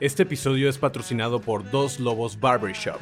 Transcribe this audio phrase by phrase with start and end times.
[0.00, 2.98] Este episodio es patrocinado por Dos Lobos Barbershop.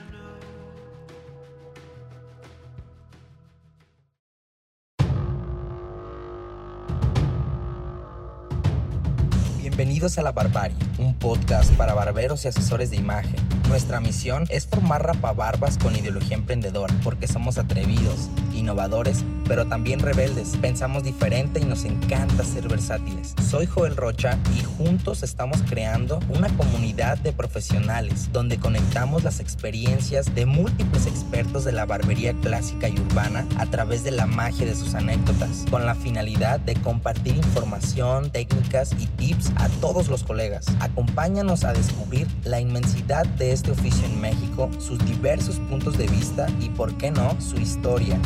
[9.58, 13.36] Bienvenidos a La Barbarie, un podcast para barberos y asesores de imagen.
[13.68, 20.56] Nuestra misión es formar rapabarbas con ideología emprendedora, porque somos atrevidos, innovadores, pero también rebeldes.
[20.60, 23.34] Pensamos diferente y nos encanta ser versátiles.
[23.48, 30.34] Soy Joel Rocha y juntos estamos creando una comunidad de profesionales donde conectamos las experiencias
[30.34, 34.74] de múltiples expertos de la barbería clásica y urbana a través de la magia de
[34.74, 40.66] sus anécdotas, con la finalidad de compartir información, técnicas y tips a todos los colegas.
[40.80, 46.46] Acompáñanos a descubrir la inmensidad de este oficio en México, sus diversos puntos de vista
[46.60, 48.18] y, por qué no, su historia.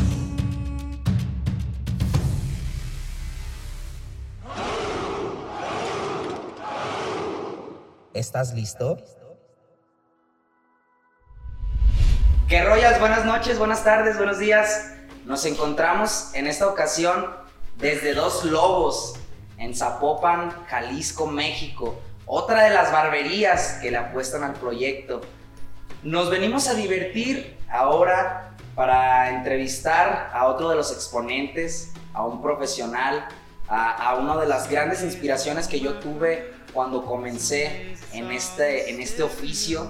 [8.17, 8.97] ¿Estás listo?
[12.49, 12.99] ¿Qué rollas?
[12.99, 14.95] Buenas noches, buenas tardes, buenos días.
[15.27, 17.27] Nos encontramos en esta ocasión
[17.77, 19.17] desde Dos Lobos,
[19.59, 22.01] en Zapopan, Jalisco, México.
[22.25, 25.21] Otra de las barberías que le apuestan al proyecto.
[26.03, 33.29] Nos venimos a divertir ahora para entrevistar a otro de los exponentes, a un profesional,
[33.69, 39.01] a, a una de las grandes inspiraciones que yo tuve cuando comencé en este, en
[39.01, 39.87] este oficio.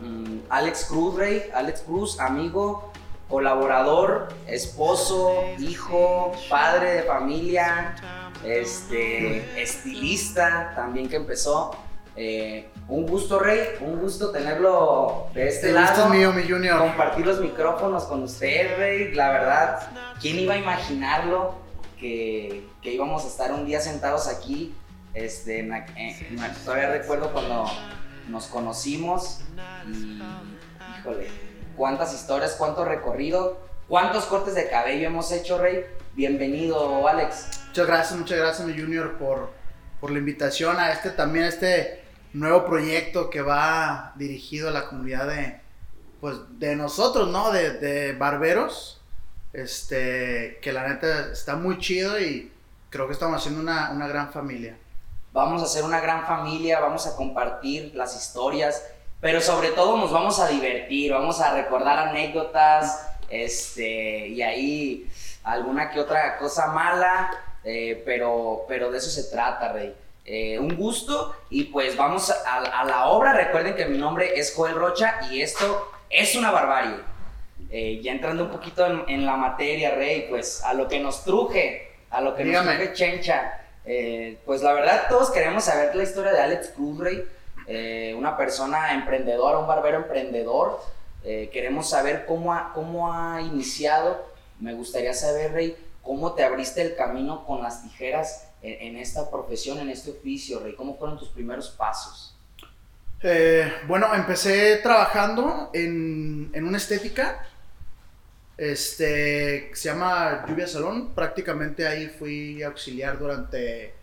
[0.00, 2.92] Mm, Alex Cruz, Rey, Alex Cruz, amigo,
[3.28, 7.96] colaborador, esposo, hijo, padre de familia,
[8.44, 11.72] este, estilista también que empezó.
[12.14, 15.88] Eh, un gusto, Rey, un gusto tenerlo de este El lado.
[15.88, 16.78] gusto es mío, mi junior.
[16.78, 19.14] Compartir los micrófonos con usted, Rey.
[19.14, 19.80] La verdad,
[20.20, 21.56] ¿quién iba a imaginarlo
[21.98, 24.72] que, que íbamos a estar un día sentados aquí?
[25.14, 27.66] Este, en la- en- en- todavía recuerdo cuando
[28.28, 29.40] nos conocimos
[29.88, 30.20] y,
[31.00, 31.28] híjole,
[31.76, 35.84] cuántas historias, cuánto recorrido, cuántos cortes de cabello hemos hecho, Rey.
[36.14, 37.62] Bienvenido, Alex.
[37.68, 39.50] Muchas gracias, muchas gracias, mi junior, por,
[40.00, 44.86] por la invitación a este también, a este nuevo proyecto que va dirigido a la
[44.86, 45.60] comunidad de,
[46.20, 47.50] pues, de nosotros, ¿no?
[47.50, 48.96] De, de barberos.
[49.52, 52.52] Este, que la neta está muy chido y
[52.88, 54.76] creo que estamos haciendo una, una gran familia.
[55.32, 58.84] Vamos a hacer una gran familia, vamos a compartir las historias,
[59.20, 65.08] pero sobre todo nos vamos a divertir, vamos a recordar anécdotas, este, y ahí
[65.44, 67.30] alguna que otra cosa mala,
[67.64, 69.94] eh, pero, pero de eso se trata, Rey.
[70.24, 73.32] Eh, un gusto y pues vamos a, a la obra.
[73.32, 76.96] Recuerden que mi nombre es Joel Rocha y esto es una barbarie.
[77.70, 81.24] Eh, ya entrando un poquito en, en la materia, Rey, pues a lo que nos
[81.24, 82.66] truje, a lo que Dígame.
[82.66, 83.59] nos truje Chencha.
[83.92, 87.24] Eh, pues la verdad todos queremos saber la historia de Alex Cruz, Rey.
[87.66, 90.80] Eh, una persona emprendedora, un barbero emprendedor.
[91.24, 94.24] Eh, queremos saber cómo ha, cómo ha iniciado.
[94.60, 99.28] Me gustaría saber, Rey, cómo te abriste el camino con las tijeras en, en esta
[99.28, 100.76] profesión, en este oficio, Rey.
[100.76, 102.36] ¿Cómo fueron tus primeros pasos?
[103.88, 107.44] Bueno, empecé trabajando en, en una estética.
[108.60, 111.14] Este, se llama Lluvia Salón.
[111.14, 113.94] Prácticamente ahí fui auxiliar durante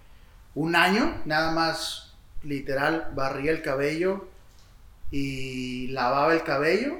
[0.56, 1.22] un año.
[1.25, 4.28] Nada más, literal, barría el cabello
[5.12, 6.97] y lavaba el cabello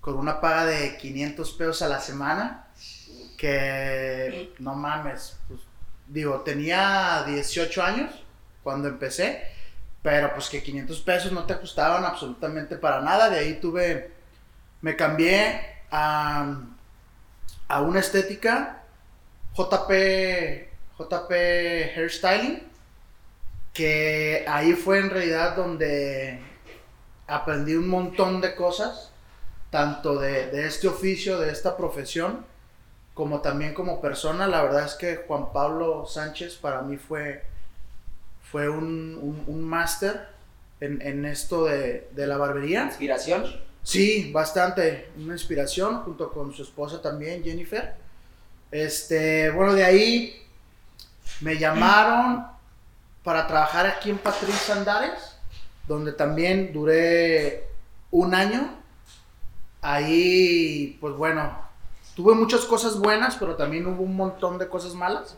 [0.00, 2.68] con una paga de 500 pesos a la semana.
[3.36, 5.60] Que no mames, pues,
[6.06, 8.24] digo, tenía 18 años
[8.62, 9.42] cuando empecé.
[10.00, 13.28] Pero pues que 500 pesos no te ajustaban absolutamente para nada.
[13.28, 14.12] De ahí tuve,
[14.80, 16.56] me cambié a,
[17.68, 18.82] a una estética
[19.56, 19.90] JP,
[20.98, 21.32] JP
[21.96, 22.62] Hairstyling.
[23.72, 26.40] Que ahí fue en realidad donde
[27.26, 29.12] aprendí un montón de cosas.
[29.70, 32.46] Tanto de, este oficio, de esta profesión,
[33.14, 34.46] como también como persona.
[34.46, 37.42] La verdad es que Juan Pablo Sánchez para mí fue
[38.50, 40.28] fue un, un, un máster
[40.80, 42.84] en, en esto de, de la barbería.
[42.84, 43.44] ¿Inspiración?
[43.86, 47.94] Sí, bastante, una inspiración junto con su esposa también, Jennifer.
[48.72, 50.42] Este, bueno, de ahí
[51.40, 52.48] me llamaron
[53.22, 55.36] para trabajar aquí en Patricia Andares,
[55.86, 57.68] donde también duré
[58.10, 58.76] un año.
[59.82, 61.56] Ahí, pues bueno,
[62.16, 65.36] tuve muchas cosas buenas, pero también hubo un montón de cosas malas.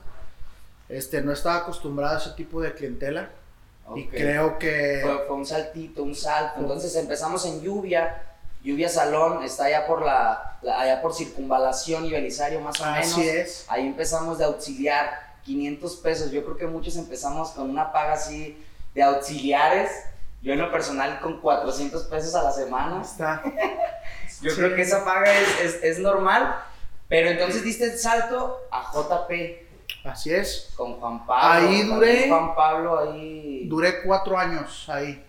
[0.89, 3.31] Este, no estaba acostumbrado a ese tipo de clientela.
[3.95, 5.01] Y creo que...
[5.03, 6.61] Fue, fue un saltito, un salto.
[6.61, 8.25] Entonces empezamos en lluvia.
[8.63, 12.99] Lluvia Salón está allá por la, la- allá por Circunvalación y Belisario más o menos.
[13.13, 13.65] Así es.
[13.69, 15.11] Ahí empezamos de auxiliar,
[15.45, 16.31] 500 pesos.
[16.31, 18.63] Yo creo que muchos empezamos con una paga así
[18.95, 19.91] de auxiliares
[20.43, 23.01] Yo en lo personal con 400 pesos a la semana.
[23.03, 23.43] Está.
[24.41, 24.57] Yo Sí.
[24.57, 26.55] creo que esa paga es, es, es normal.
[27.09, 29.67] Pero entonces diste el salto a JP
[30.05, 30.71] Así es.
[30.77, 31.69] con Juan Pablo.
[31.69, 33.67] Ahí duré- Juan Pablo ahí.
[33.67, 35.25] Duré cuatro años ahí.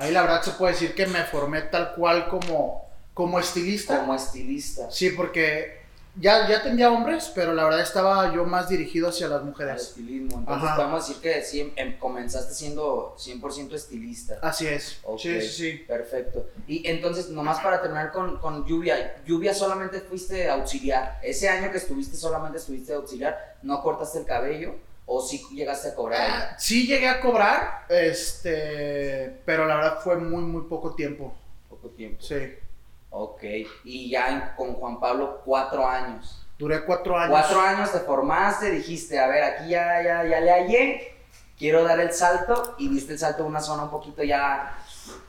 [0.00, 3.98] Ahí la verdad se puede decir que me formé tal cual como, como estilista.
[4.00, 4.90] como estilista.
[4.90, 5.78] Sí, porque
[6.16, 9.82] ya, ya tenía hombres, pero la verdad estaba yo más dirigido hacia las Al mujeres.
[9.82, 10.38] estilismo.
[10.38, 10.76] Entonces Ajá.
[10.76, 14.38] podemos decir que sí, em- comenzaste siendo 100% estilista.
[14.42, 15.00] Así es.
[15.04, 15.72] Ok, Sí, sí, sí.
[15.86, 16.46] Perfecto.
[16.66, 21.18] Y entonces, nomás para terminar con, con Lluvia, Lluvia solamente fuiste auxiliar.
[21.22, 24.74] Ese año que estuviste solamente estuviste auxiliar, ¿no cortaste el cabello?
[25.12, 26.30] ¿O sí llegaste a cobrar?
[26.30, 31.34] Ah, Sí llegué a cobrar, este, pero la verdad fue muy, muy poco tiempo.
[31.68, 32.22] Poco tiempo.
[32.22, 32.54] Sí.
[33.10, 33.42] Ok.
[33.82, 36.46] Y ya con Juan Pablo, cuatro años.
[36.56, 37.30] Duré cuatro años.
[37.32, 41.14] Cuatro años te formaste, dijiste, a ver, aquí ya, ya, ya le hallé,
[41.58, 44.78] quiero dar el salto, y diste el salto a una zona un poquito ya,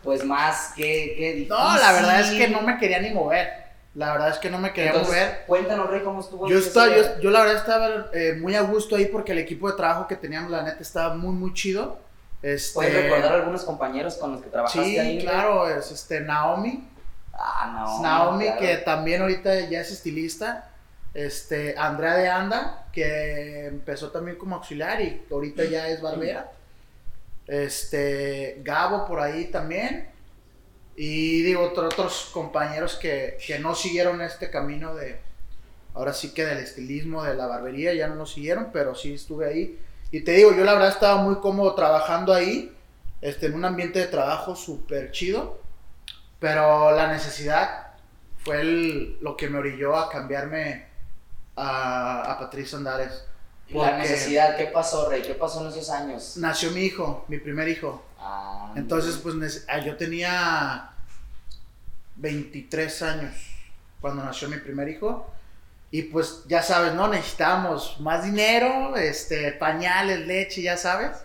[0.04, 1.50] pues más que, que difícil.
[1.50, 3.71] No, la verdad es que no me quería ni mover.
[3.94, 5.44] La verdad es que no me quería Entonces, mover.
[5.48, 6.48] cuéntanos, Rey, cómo estuvo.
[6.48, 9.70] Yo, estaba, yo, yo la verdad estaba eh, muy a gusto ahí porque el equipo
[9.70, 12.00] de trabajo que teníamos, la neta, estaba muy, muy chido.
[12.42, 15.18] Este, ¿Puedes recordar a algunos compañeros con los que trabajaste Sí, ahí?
[15.18, 15.26] Rey?
[15.26, 16.88] claro, es este Naomi.
[17.34, 18.00] Ah.
[18.02, 18.60] Naomi, claro.
[18.62, 20.70] que también ahorita ya es estilista.
[21.14, 26.50] Este, Andrea de Anda, que empezó también como auxiliar y ahorita ya es barbera.
[27.48, 30.10] Este, Gabo por ahí también.
[31.04, 35.20] Y digo, otro- otros compañeros que, que no siguieron este camino de,
[35.96, 39.48] ahora sí que del estilismo, de la barbería, ya no lo siguieron, pero sí estuve
[39.48, 39.80] ahí.
[40.12, 42.72] Y te digo, yo la verdad estaba muy cómodo trabajando ahí,
[43.20, 45.60] este, en un ambiente de trabajo súper chido,
[46.40, 47.88] pero la necesidad
[48.44, 50.86] fue el- lo que me orilló a cambiarme
[51.56, 53.26] a, a Patricia Andares.
[53.68, 55.24] ¿Y La necesidad, ¿qué pasó, Rey?
[55.24, 56.38] ¿Qué pasó en esos años?
[56.38, 58.04] Nació mi hijo, mi primer hijo.
[58.20, 60.91] Ah, Entonces, pues ah, yo tenía
[62.22, 63.34] 23 años
[64.00, 65.32] cuando nació mi primer hijo.
[65.90, 67.08] Y pues ya sabes, ¿no?
[67.10, 71.18] Necesitábamos más dinero, este, pañales, leche, ya sabes.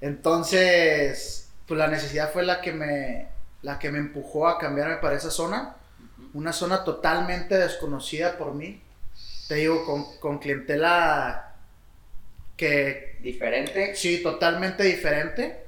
[0.00, 3.28] Entonces, pues la necesidad fue la que me,
[3.60, 5.76] la que me empujó a cambiarme para esa zona.
[6.32, 8.80] Una zona totalmente desconocida por mí.
[9.48, 11.54] Te digo, con, con clientela
[12.56, 13.94] que diferente.
[13.94, 15.61] Sí, totalmente diferente.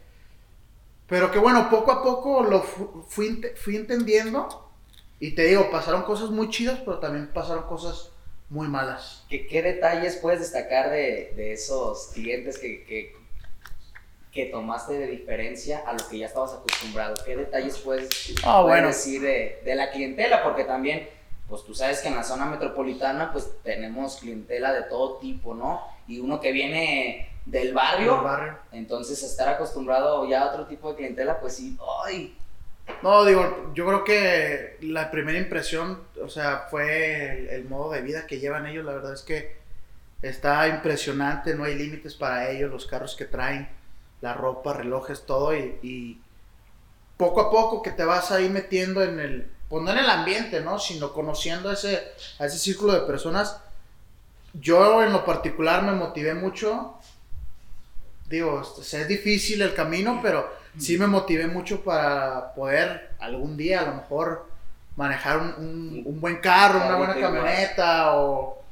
[1.14, 4.68] Pero que bueno, poco a poco lo fu- fui, fui entendiendo.
[5.20, 8.10] Y te digo, pasaron cosas muy chidas, pero también pasaron cosas
[8.50, 9.24] muy malas.
[9.30, 13.14] ¿Qué, qué detalles puedes destacar de, de esos clientes que, que,
[14.32, 17.14] que tomaste de diferencia a lo que ya estabas acostumbrado?
[17.24, 18.88] ¿Qué detalles puedes, Ah, puedes bueno.
[18.88, 20.42] decir de, de la clientela?
[20.42, 21.08] Porque también,
[21.48, 25.80] pues tú sabes que en la zona metropolitana, pues tenemos clientela de todo tipo, ¿no?
[26.06, 28.58] Y uno que viene del barrio, Del barrio.
[28.72, 32.36] entonces estar acostumbrado ya a otro tipo de clientela, pues sí, ¡ay!
[33.02, 38.02] No, digo, yo creo que la primera impresión, o sea, fue el, el modo de
[38.02, 38.84] vida que llevan ellos.
[38.84, 39.56] La verdad es que
[40.22, 43.68] está impresionante, no hay límites para ellos, los carros que traen,
[44.20, 45.54] la ropa, relojes, todo.
[45.56, 46.20] Y, y
[47.16, 50.60] poco a poco que te vas ahí metiendo en el, pues no en el ambiente,
[50.60, 50.78] ¿no?
[50.78, 52.02] Sino conociendo a ese,
[52.38, 53.60] a ese círculo de personas.
[54.54, 56.94] Yo en lo particular me motivé mucho.
[58.28, 60.48] Digo, es es difícil el camino, pero
[60.78, 64.46] sí me motivé mucho para poder algún día a lo mejor
[64.96, 67.32] manejar un, un- un buen carro, una buena igual.
[67.34, 68.62] camioneta o...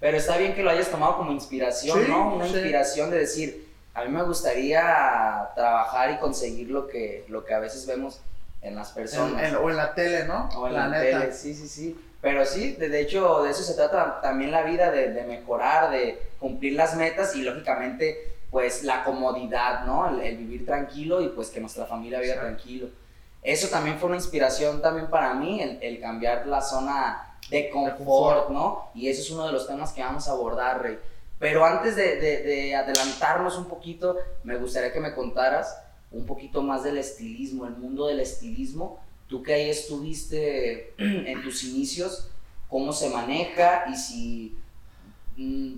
[0.00, 2.34] Pero está bien que lo hayas tomado como inspiración, Sí, ¿no?
[2.34, 2.54] Una sí.
[2.54, 7.58] inspiración de decir, a mí me gustaría trabajar y conseguir lo que, lo que a
[7.60, 8.20] veces vemos
[8.62, 9.42] en las en- personas.
[9.42, 10.48] en- o en la tele, ¿no?
[10.56, 11.20] o en la, la, neta.
[11.20, 11.96] tele, sí, sí, sí.
[12.22, 16.18] Pero sí, de, hecho, de eso se trata también la vida, de, de mejorar, de
[16.38, 20.08] cumplir las metas y lógicamente, pues la comodidad, ¿no?
[20.08, 22.86] El, el vivir tranquilo y pues que nuestra familia viva tranquilo.
[23.42, 27.98] Eso también fue una inspiración también para mí, el, el cambiar la zona de confort,
[27.98, 28.50] confort.
[28.50, 28.90] ¿no?
[28.94, 30.96] Y eso es uno de los temas que vamos a abordar, Rey.
[31.40, 35.76] Pero antes de, de- de adelantarnos un poquito, me gustaría que me contaras
[36.12, 39.00] un poquito más del estilismo, el mundo del estilismo.
[39.28, 42.28] Tú que ahí estuviste en tus inicios,
[42.68, 44.56] cómo se maneja y si
[45.36, 45.74] mm,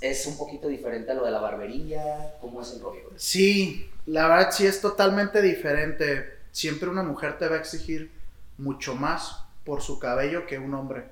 [0.00, 3.10] es un poquito diferente a lo de la barbería, cómo es el rollo.
[3.16, 6.38] Sí, la verdad sí es totalmente diferente.
[6.52, 8.10] Siempre una mujer te va a exigir
[8.58, 11.04] mucho más por su cabello que un hombre.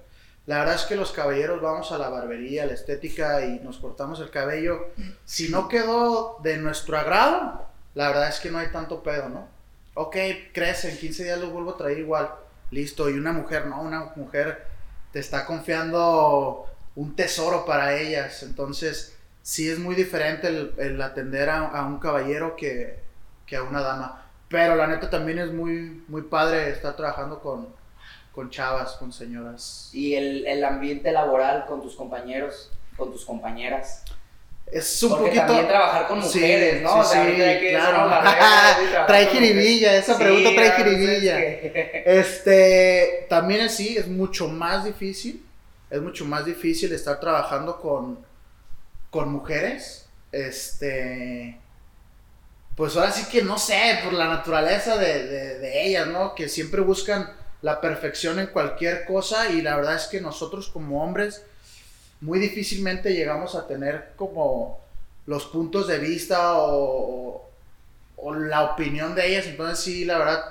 [0.47, 3.79] La verdad es que los caballeros vamos a la barbería, a la estética y nos
[3.79, 4.89] cortamos el cabello.
[5.27, 9.47] Si no quedó de nuestro agrado, la verdad es que no hay tanto pedo, ¿no?
[10.01, 10.17] Ok,
[10.53, 12.31] crece, en 15 días lo vuelvo a traer igual.
[12.71, 14.65] Listo, y una mujer, no, una mujer
[15.11, 18.45] te está confiando un tesoro para ellas.
[18.45, 23.01] Entonces, sí es muy diferente el, atender a, a un caballero que,
[23.45, 24.25] que a una dama.
[24.49, 27.67] Pero la neta también es muy, muy padre estar trabajando con,
[28.33, 29.91] con chavas, con señoras.
[29.93, 34.05] Y el, el ambiente laboral con tus compañeros, con tus compañeras.
[34.73, 35.47] Es un Porque poquito.
[35.47, 36.93] también trabajar con Sí, mujeres, ¿no?
[36.93, 38.05] sí, O sea, sí, que claro.
[38.81, 41.37] reglas, Trae jiribilla, esa Sí, pregunta trae es jiribilla.
[41.37, 45.45] que- Este, también así, es mucho más difícil,
[45.91, 48.19] es mucho más difícil estar trabajando con,
[49.11, 51.59] con mujeres, este,
[52.77, 56.35] pues ahora sí que no sé, por la naturaleza de, de- de ellas, ¿no?
[56.35, 57.33] Que siempre buscan
[57.63, 61.43] la perfección en cualquier cosa y la verdad es que nosotros como hombres
[62.21, 64.81] muy difícilmente llegamos a tener como
[65.27, 67.49] los puntos de vista o,
[68.17, 70.45] o la opinión de ellas, entonces sí, la verdad,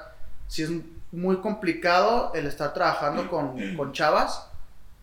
[0.47, 0.69] sí es
[1.11, 4.47] muy complicado el estar trabajando con, con chavas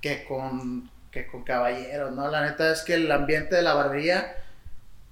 [0.00, 2.28] que con, que con caballeros, ¿no?
[2.28, 4.36] La neta es que el ambiente de la barbería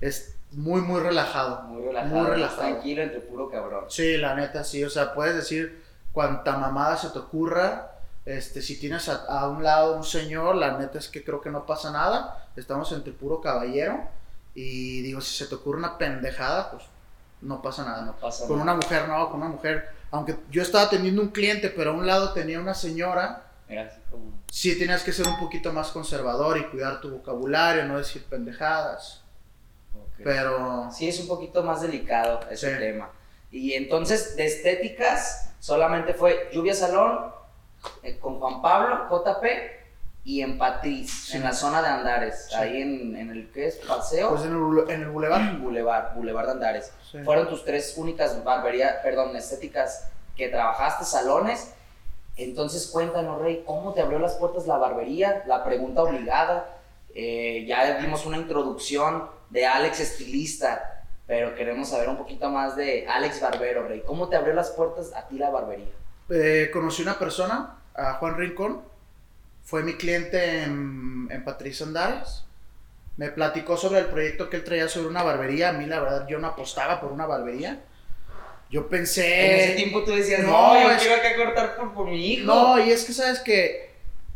[0.01, 1.63] es muy, muy relajado.
[1.63, 2.61] Muy relajado, Muy relajado.
[2.61, 3.87] tranquilo entre puro cabrón.
[3.89, 4.85] Sí, la neta, sí.
[4.85, 5.83] O sea, puedes decir
[6.13, 7.92] cuanta mamada se te ocurra.
[8.25, 11.51] Este, si tienes a, a un lado un señor, la neta es que creo que
[11.51, 12.49] no pasa nada.
[12.57, 14.01] Estamos entre puro caballero.
[14.55, 16.85] Y digo, si se te ocurre una pendejada, pues
[17.41, 18.03] no pasa nada.
[18.03, 18.73] No pasa Con nada.
[18.75, 19.89] una mujer, no, con una mujer.
[20.11, 23.45] Aunque yo estaba teniendo un cliente, pero a un lado tenía una señora.
[23.69, 24.31] Mira, así como...
[24.51, 29.23] Sí, tenías que ser un poquito más conservador y cuidar tu vocabulario, no decir pendejadas.
[29.95, 30.21] ok.
[30.23, 30.89] Pero.
[30.93, 32.79] Sí, es un poquito más delicado ese Sí.
[32.79, 33.11] tema.
[33.51, 37.33] Y entonces, de estéticas, solamente fue Lluvia Salón
[38.03, 39.45] eh, con Juan Pablo, JP
[40.25, 41.37] y en Patriz, Sí.
[41.37, 42.55] en la zona de Andares, Sí.
[42.55, 45.59] ahí en, en el que es Paseo, Pues en el, en el bulevar.
[45.61, 46.93] Boulevard, Boulevard de Andares.
[47.11, 47.19] Sí.
[47.25, 51.75] Fueron tus tres únicas barbería, perdón, estéticas que trabajaste, salones.
[52.37, 55.43] Entonces, cuéntanos, Rey, ¿cómo te abrió las puertas la barbería?
[55.47, 56.67] La pregunta obligada.
[57.15, 63.07] Eh, ya dimos una introducción de Alex estilista, pero queremos saber un poquito más de
[63.07, 64.03] Alex Barbero, Rey.
[64.07, 65.89] ¿Cómo te abrió las puertas a ti la barbería?
[66.33, 68.81] Eh, conocí una persona, a Juan Rincón,
[69.65, 72.45] fue mi cliente en, en Patricio Andares.
[73.19, 75.69] Me platicó sobre el proyecto que él traía sobre una barbería.
[75.69, 77.81] A mí, la verdad, yo no apostaba por una barbería.
[78.71, 79.45] Yo pensé.
[79.55, 82.33] en ese tiempo tú decías, no, no, yo es- quiero acá cortar por, por mi
[82.35, 82.47] hijo.
[82.47, 83.91] No, y es que sabes que,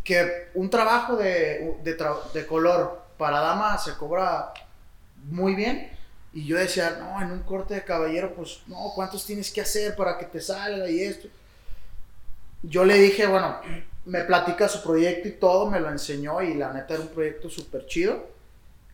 [0.04, 4.52] que un trabajo de, de, tra- de color para dama se cobra
[5.24, 5.90] muy bien.
[6.34, 9.96] Y yo decía, no, en un corte de caballero, pues no, ¿cuántos tienes que hacer
[9.96, 11.28] para que te salga y esto?
[12.68, 13.56] Yo le dije, bueno,
[14.04, 17.48] me platica su proyecto y todo, me lo enseñó y la neta era un proyecto
[17.50, 18.26] súper chido.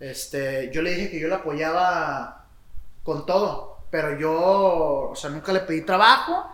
[0.01, 2.47] Este, yo le dije que yo le apoyaba
[3.03, 6.53] con todo, pero yo, o sea, nunca le pedí trabajo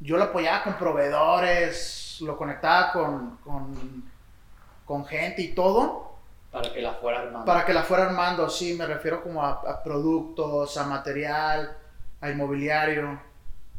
[0.00, 4.04] yo lo apoyaba con proveedores, lo conectaba con, con,
[4.84, 6.12] con gente y todo,
[6.50, 7.44] Para que la fuera armando.
[7.44, 11.76] para que la fuera armando, sí, me refiero como a, a productos, a material,
[12.20, 13.20] a inmobiliario.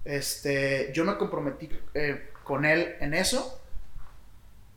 [0.03, 3.61] Este, yo me comprometí eh, con él en eso.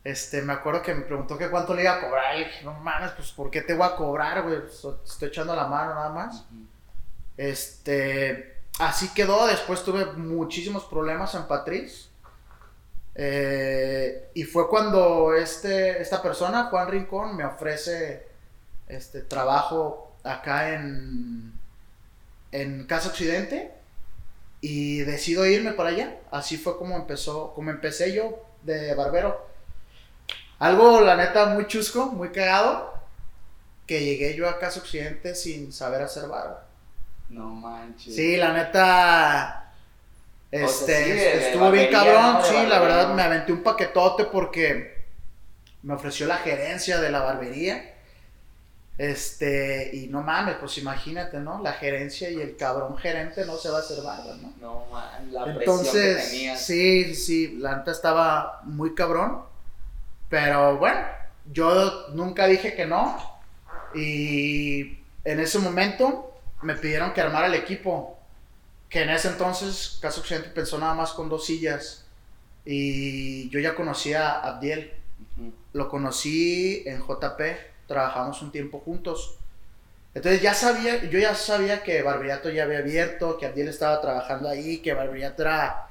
[0.04, 2.36] Este, me acuerdo que me preguntó que cuánto le iba a cobrar.
[2.36, 4.60] Y dije, no mames, pues ¿por qué te voy a cobrar, güey?
[4.60, 6.44] Pues, Estoy echando la mano nada más.
[7.38, 9.46] Este, así quedó.
[9.46, 12.10] Después tuve muchísimos problemas en Patriz.
[13.14, 18.26] Eh, y fue cuando este, esta persona, Juan Rincón, me ofrece
[18.86, 21.54] este trabajo acá en,
[22.50, 23.81] en Casa Occidente.
[24.62, 26.16] Y decido irme para allá.
[26.31, 29.47] Así fue como empezó, como empecé yo de barbero.
[30.61, 32.95] Algo, la neta, muy chusco, muy cagado.
[33.87, 36.64] Que llegué yo a Casa Occidente sin saber hacer barba.
[37.28, 38.14] No manches.
[38.14, 39.73] Sí, la neta.
[40.52, 42.38] O sea, Este, sí, de- de estuvo bien cabrón.
[42.45, 43.14] sí, la verdad ¿no?
[43.14, 45.02] me aventé un paquetote porque
[45.83, 47.95] me ofreció la gerencia de la barbería.
[48.99, 51.61] Este, y no mames, pues imagínate, ¿no?
[51.62, 54.52] La gerencia y el cabrón gerente no se va a hacer barba, ¿no?
[54.61, 56.61] No man, la presión que Entonces, tenías.
[56.64, 59.42] sí, sí, sí, la neta estaba muy cabrón.
[60.28, 61.00] Pero bueno,
[61.52, 63.16] yo nunca dije que no.
[63.94, 66.32] Y en ese momento
[66.62, 68.18] me pidieron que armara el equipo.
[68.88, 72.06] Que en ese entonces Caso Occidente pensó nada más con dos sillas.
[72.64, 74.92] Y yo ya conocía a Abdiel.
[75.72, 77.40] Lo conocí en JP.
[77.92, 79.37] Trabajamos un tiempo juntos.
[80.14, 84.49] Entonces ya sabía, yo ya sabía que Barberiato ya había abierto, que Abdiel estaba trabajando
[84.49, 85.87] ahí, que Barberiato era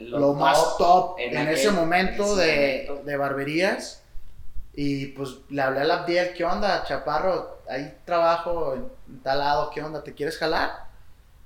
[0.00, 2.50] lo, más top en, aquel- ese momento, en ese
[2.92, 4.02] de, de barberías.
[4.74, 7.58] Y pues le hablé a Abdiel, ¿qué onda, chaparro?
[7.68, 10.02] Ahí trabajo en tal lado, ¿qué onda?
[10.02, 10.70] ¿Te quieres jalar?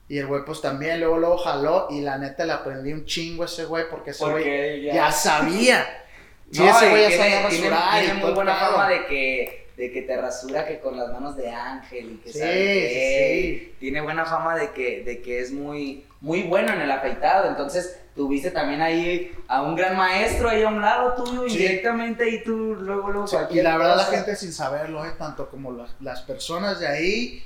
[0.09, 3.43] Y el güey pues también, luego, luego jaló y la neta le aprendí un chingo
[3.43, 4.45] a ese güey porque ese güey
[4.95, 5.85] ya sabía.
[6.49, 9.93] Sí, No, ese güey ya tiene, sabía tiene- tiene muy buena forma de que de
[9.93, 12.89] que te rasura que con las manos de ángel y que Sí, sabe
[13.43, 17.47] sí, tiene buena fama de que, de que es muy, muy bueno en el afeitado.
[17.49, 21.57] Entonces, tuviste también ahí a un gran maestro ahí a un lado tuyo, Sí.
[21.57, 24.17] indirectamente, y tú luego, luego Y la verdad la cosa.
[24.17, 25.13] gente sin saberlo, ¿eh?
[25.19, 27.45] tanto como las, las personas de ahí,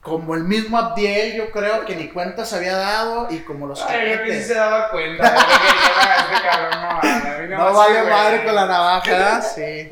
[0.00, 3.80] como el mismo Abdiel, yo creo que ni cuenta se había dado, y como los
[3.82, 4.46] Ay, yo que sí clientes.
[4.48, 5.30] se daba cuenta.
[5.30, 9.42] de que era este cabrón, no, a mí no vale madre con la navaja, ¿verdad?
[9.54, 9.90] Sí.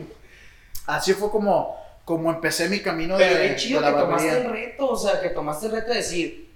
[0.96, 4.50] Así fue como, como empecé mi camino de, Pero chido de que la tomaste el
[4.50, 6.50] reto, o sea, que tomaste el reto de decir,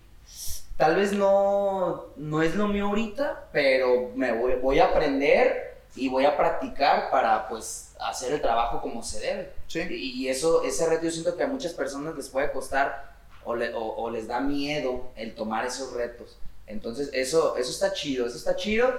[0.77, 6.09] tal vez no, no es lo mío ahorita, pero me voy, voy a aprender y
[6.09, 9.51] voy a practicar para, pues, hacer el trabajo como se debe.
[9.69, 9.81] Sí.
[9.91, 13.13] Y eso, ese reto yo siento que a muchas personas les puede costar
[13.45, 16.37] o, le- o- o les da miedo el tomar esos retos.
[16.67, 18.93] Entonces, eso, eso está chido, eso está chido.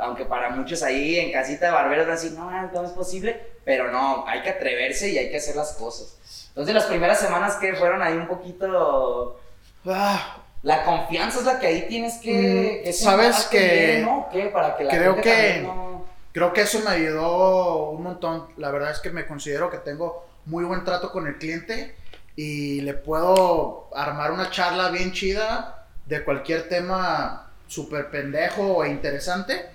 [0.00, 3.40] Aunque para muchos ahí en casita de barberos van a decir, no, no es posible,
[3.64, 6.16] pero no, hay que atreverse y hay que hacer las cosas.
[6.48, 9.40] Entonces, las primeras semanas que fueron ahí un poquito.
[9.86, 12.84] Ah, La confianza es la que ahí tienes que.
[12.86, 14.28] Mm, sabes que- ¿no?
[14.32, 14.46] ¿Qué?
[14.46, 18.46] Para que la creo gente que- no- creo que eso me ayudó un montón.
[18.56, 21.94] La verdad es que me considero que tengo muy buen trato con el cliente
[22.36, 29.66] y le puedo armar una charla bien chida de cualquier tema súper pendejo o interesante.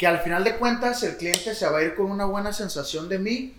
[0.00, 3.10] Que al final de cuentas el cliente se va a ir con una buena sensación
[3.10, 3.54] de mí.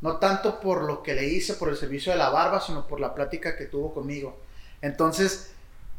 [0.00, 2.98] No tanto por lo que le hice, por el servicio de la barba, sino por
[2.98, 4.36] la plática que tuvo conmigo.
[4.80, 5.52] Entonces,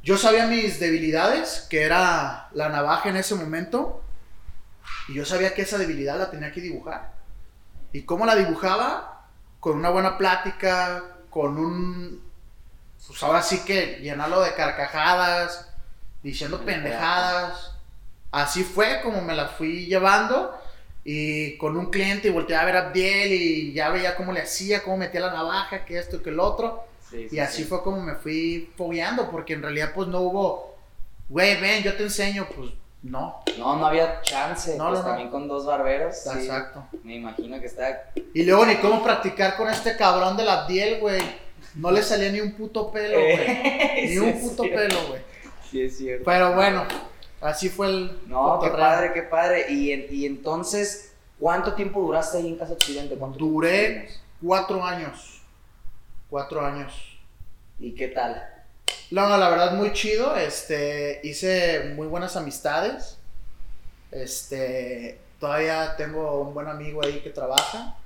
[0.04, 4.04] yo sabía mis debilidades, que era la navaja en ese momento.
[5.08, 7.14] Y yo sabía que esa debilidad la tenía que dibujar.
[7.94, 9.30] ¿Y cómo la dibujaba?
[9.62, 12.22] Con una buena plática, con un...
[13.08, 15.70] Pues ahora sí que llenarlo de carcajadas,
[16.22, 17.73] diciendo pendejadas.
[18.34, 20.52] Así fue como me la fui llevando.
[21.06, 24.42] Y con un cliente y volteé a ver a Abdiel y ya veía cómo le
[24.42, 26.84] hacía, cómo metía la navaja, que esto, que el otro.
[27.10, 27.68] Sí, sí, Y así sí.
[27.70, 30.76] fue como me fui fogueando, porque en realidad pues no hubo,
[31.30, 32.72] güey, ven, yo te enseño, pues
[33.04, 33.44] no.
[33.58, 34.78] No, no había chance.
[34.78, 35.10] No, pues no, no.
[35.10, 36.26] también con dos barberos.
[36.26, 36.86] Exacto.
[37.04, 38.10] Me imagino que está.
[38.34, 41.22] Y luego ni cómo practicar con este cabrón de la Abdiel, güey.
[41.76, 44.08] No le salía ni un puto pelo, güey.
[44.08, 44.80] Ni un puto cierto.
[44.80, 45.22] pelo, güey.
[45.70, 46.24] Sí, es cierto.
[46.26, 46.86] Pero bueno,
[47.44, 49.66] así fue el No, qué padre, qué padre.
[49.70, 53.16] Y, y entonces, ¿cuánto tiempo duraste ahí en Casa Occidente?
[53.16, 54.10] ¿Cuánto tiempo Duré
[54.42, 55.42] cuatro años.
[56.30, 57.18] Cuatro años.
[57.80, 58.50] ¿Y qué tal?
[59.12, 60.36] No, no, la verdad muy chido.
[60.36, 63.18] Este, hice muy buenas amistades.
[64.12, 67.98] Este, todavía tengo un buen amigo ahí que trabaja.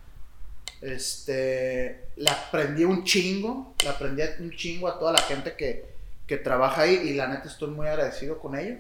[0.82, 5.86] Este, le aprendí un chingo, le aprendí un chingo a toda la gente que,
[6.28, 8.80] que trabaja ahí y la neta estoy muy agradecido con ellos.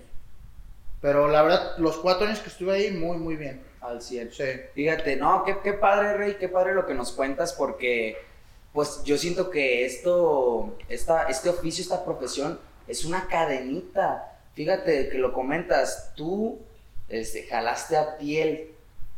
[1.01, 3.61] Pero la verdad, los cuatro años que estuve ahí, muy, muy bien.
[3.81, 4.31] Al 100.
[4.31, 4.43] Sí.
[4.73, 8.17] Fíjate, no, qué, qué padre, Rey, qué padre lo que nos cuentas, porque
[8.73, 14.33] pues yo siento que esto, esta, este oficio, esta profesión, es una cadenita.
[14.53, 16.59] Fíjate que lo comentas, tú
[17.09, 18.71] este, jalaste a Abdiel,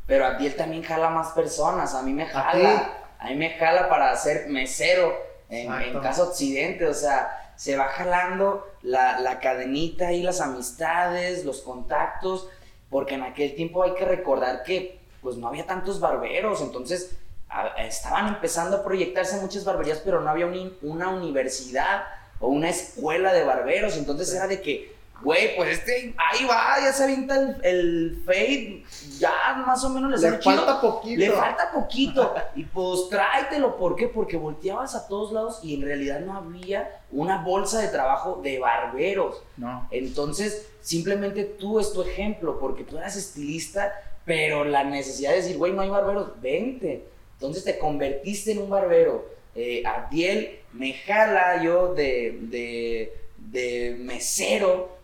[0.06, 4.16] pero Abdiel también jala más personas, a mí me jala, a mí me jala para
[4.16, 5.16] ser mesero
[5.50, 6.00] en, en.
[6.00, 12.48] Casa Occidente, o sea, se va jalando la, la cadenita y las amistades, los contactos,
[12.90, 17.12] porque en aquel tiempo hay que recordar que pues no había tantos barberos, entonces
[17.50, 22.04] a- estaban empezando a proyectarse muchas barberías, pero no había un- una universidad
[22.40, 26.94] o una escuela de barberos, entonces era de que, güey, pues este, ahí va, ya
[26.94, 28.84] se avienta el, el fade,
[29.18, 29.32] ya
[29.66, 30.56] más o menos le Le sale chido.
[30.56, 31.20] falta poquito.
[31.20, 32.34] Le falta poquito.
[32.56, 33.78] Y pues tráetelo.
[33.78, 34.08] ¿Por qué?
[34.08, 38.60] Porque volteabas a todos lados y en realidad no había una bolsa de trabajo de
[38.60, 39.42] barberos.
[39.58, 39.88] No.
[39.92, 43.94] Entonces, simplemente tú es tu ejemplo, porque tú eras estilista,
[44.26, 47.06] pero la necesidad de decir, güey, no hay barberos, vente.
[47.34, 49.26] Entonces te convertiste en un barbero.
[49.56, 54.99] Eh, Abdiel me jala yo de, de, de mesero.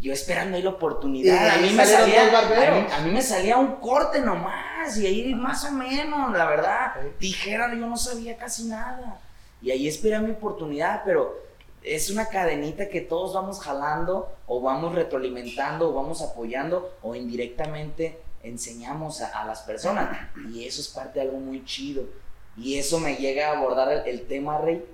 [0.00, 1.50] Yo esperando ahí la oportunidad.
[1.50, 4.96] A, mí me salía, a, mí, a mí me salía un corte nomás.
[4.96, 6.94] Y ahí más o menos, la verdad.
[7.18, 9.20] Tijera, yo no sabía casi nada.
[9.60, 11.34] Y ahí esperé mi oportunidad, pero
[11.82, 18.18] es una cadenita que todos vamos jalando o vamos retroalimentando o vamos apoyando o indirectamente
[18.42, 20.16] enseñamos a, a las personas.
[20.52, 22.04] Y eso es parte de algo muy chido.
[22.56, 24.84] Y eso me llega a abordar el, el tema, Rey,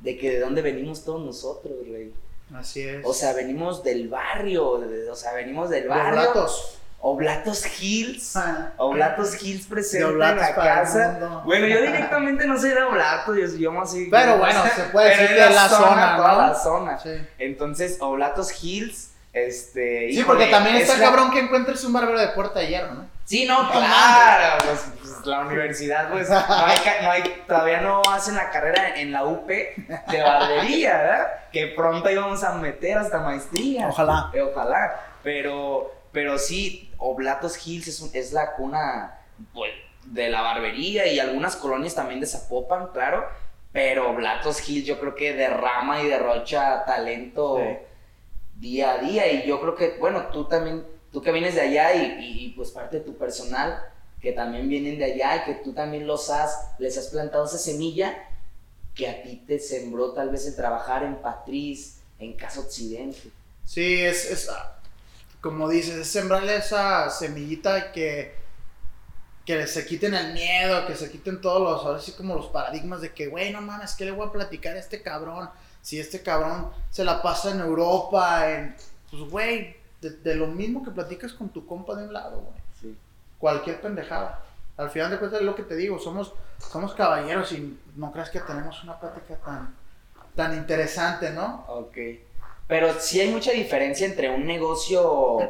[0.00, 2.12] de que de dónde venimos todos nosotros, Rey.
[2.54, 3.00] Así es.
[3.04, 6.14] O sea, venimos del barrio, de- o sea, venimos del barrio.
[6.14, 6.78] ratos.
[7.04, 8.36] Oblatos Hills.
[8.36, 8.72] Ah.
[8.76, 11.42] Oblatos Hills presente De Oblatos en la casa.
[11.44, 15.24] Bueno, yo directamente no soy de Oblatos, yo, yo más Pero bueno, se puede decir
[15.24, 16.38] es que es la zona, toda ¿no?
[16.42, 16.98] la zona.
[17.00, 17.10] Sí.
[17.38, 21.92] Entonces, Oblatos Hills, Este, Sí, híjole, porque también es está la- cabrón que encuentres un
[21.94, 23.06] barbero de puerta de hierro, ¿no?
[23.24, 24.62] Sí, no, claro.
[24.64, 29.12] Pues, la universidad, pues, no hay, ca- no hay- todavía no hacen la carrera en
[29.12, 31.26] la UP de barbería, ¿verdad?
[31.52, 33.88] Que pronto íbamos a meter hasta maestría.
[33.88, 34.30] Ojalá.
[34.32, 35.00] Eh, ojalá.
[35.22, 39.18] Pero, pero sí, Oblatos Hills es, un- es la cuna
[39.54, 39.72] pues,
[40.04, 43.24] de la barbería y algunas colonias también de Zapopan, claro.
[43.72, 47.78] Pero Oblatos Hills yo creo que derrama y derrocha talento Sí.
[48.56, 49.26] día a día.
[49.32, 52.48] Y yo creo que, bueno, tú también, tú que vienes de allá y, y, y,
[52.50, 53.80] pues parte de tu personal,
[54.22, 57.58] que también vienen de allá y que tú también los has, les has plantado esa
[57.58, 58.28] semilla
[58.94, 63.30] que a ti te sembró tal vez el trabajar en Patriz, en Casa Occidente.
[63.64, 64.78] Sí, es, es ah,
[65.40, 68.34] como dices, es sembrarle esa semillita que,
[69.44, 73.00] que se quiten el miedo, que se quiten todos los, ahora sí como los paradigmas
[73.00, 75.50] de que, güey, no mames, ¿qué le voy a platicar a este cabrón?
[75.80, 78.46] Si este cabrón se la pasa en Europa,
[79.10, 82.61] pues, güey, de, de lo mismo que platicas con tu compa de un lado, güey.
[83.42, 84.40] Cualquier pendejada.
[84.76, 88.30] Al final de cuentas es lo que te digo, somos, somos caballeros y no creas
[88.30, 89.74] que tenemos una plática tan,
[90.36, 91.64] tan interesante, ¿no?
[91.66, 91.96] Ok.
[92.68, 95.40] Pero sí hay mucha diferencia entre un negocio,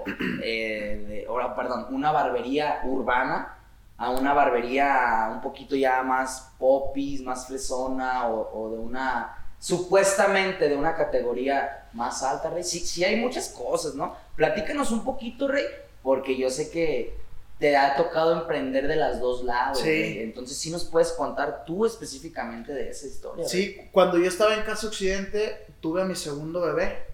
[0.42, 3.58] eh, perdón, una barbería urbana
[3.98, 10.66] a una barbería un poquito ya más popis, más fresona o, o de una, supuestamente
[10.70, 12.64] de una categoría más alta, Rey.
[12.64, 14.16] Sí, sí hay muchas cosas, ¿no?
[14.34, 15.66] Platícanos un poquito, Rey,
[16.02, 17.20] porque yo sé que
[17.62, 19.78] te ha tocado emprender de las dos lados.
[19.78, 19.84] Sí.
[19.84, 20.18] Rey.
[20.18, 23.48] Entonces sí nos puedes contar tú específicamente de esa historia.
[23.48, 27.04] Sí, cuando yo estaba en Casa Occidente, tuve a mi segundo bebé,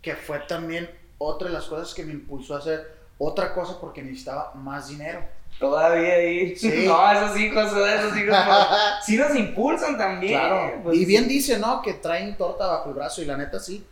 [0.00, 4.02] que fue también otra de las cosas que me impulsó a hacer otra cosa porque
[4.02, 5.22] necesitaba más dinero.
[5.58, 6.56] Todavía ahí.
[6.56, 6.84] Sí.
[6.86, 8.36] No, esos hijos, esos hijos.
[9.04, 10.40] Sí nos impulsan también.
[10.40, 10.80] Claro.
[10.82, 11.28] pues, y bien sí.
[11.28, 11.82] dice, ¿no?
[11.82, 13.84] Que traen torta bajo el brazo y la neta sí.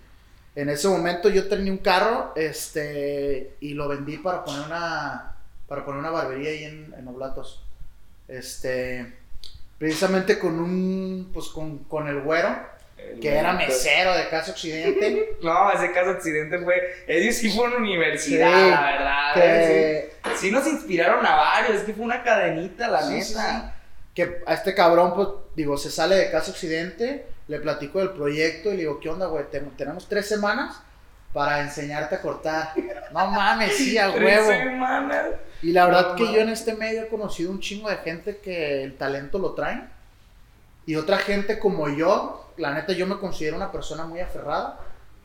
[0.55, 5.38] En ese momento yo tenía un carro, este, y lo vendí para poner una,
[5.69, 7.63] para poner una barbería ahí en, en Oblatos.
[8.27, 9.15] Este,
[9.79, 12.49] precisamente con un, pues con, con el güero,
[12.97, 13.71] El que era bonito.
[13.71, 15.37] mesero de Casa Occidente.
[15.43, 16.75] No, ese caso accidente fue.
[17.07, 19.33] Ellos sí fueron universidad, Sí, la verdad.
[19.37, 20.11] ¿eh?
[20.23, 20.37] que, Sí.
[20.37, 21.77] Sí nos inspiraron a varios.
[21.79, 23.75] Es que fue una cadenita, la Sí, neta.
[24.15, 28.69] Que a este cabrón, pues, digo, se sale de Casa Occidente, le platico del proyecto
[28.69, 29.45] y le digo, ¿qué onda, güey?
[29.51, 30.81] Ten- tenemos tres semanas
[31.33, 32.73] para enseñarte a cortar.
[33.13, 34.49] No mames, sí, a Tres huevo.
[34.51, 35.27] semanas.
[35.63, 36.43] Y la verdad No que yo mames.
[36.45, 39.89] en este medio he conocido un chingo de gente que el talento lo traen.
[40.87, 44.81] Y otra gente como yo, la neta, yo me considero una persona muy aferrada.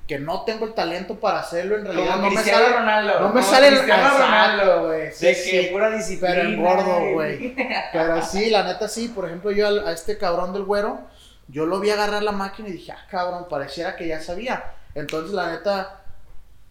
[0.07, 2.75] Que no tengo el talento para hacerlo, en realidad Como no me Cristiano sale.
[2.75, 3.19] Ronaldo.
[3.21, 4.87] No me como sale el Cristiano exacto, Ronaldo.
[4.87, 5.11] güey.
[5.13, 5.51] Sí, de sí.
[5.51, 6.33] que pura disciplina.
[6.35, 7.55] Pero engordo, güey.
[7.93, 9.07] Pero sí, la neta sí.
[9.07, 10.99] Por ejemplo, yo al- a este cabrón del güero,
[11.47, 14.73] yo lo vi agarrar la máquina y dije, ah, cabrón, pareciera que ya sabía.
[14.93, 16.01] Entonces, la neta,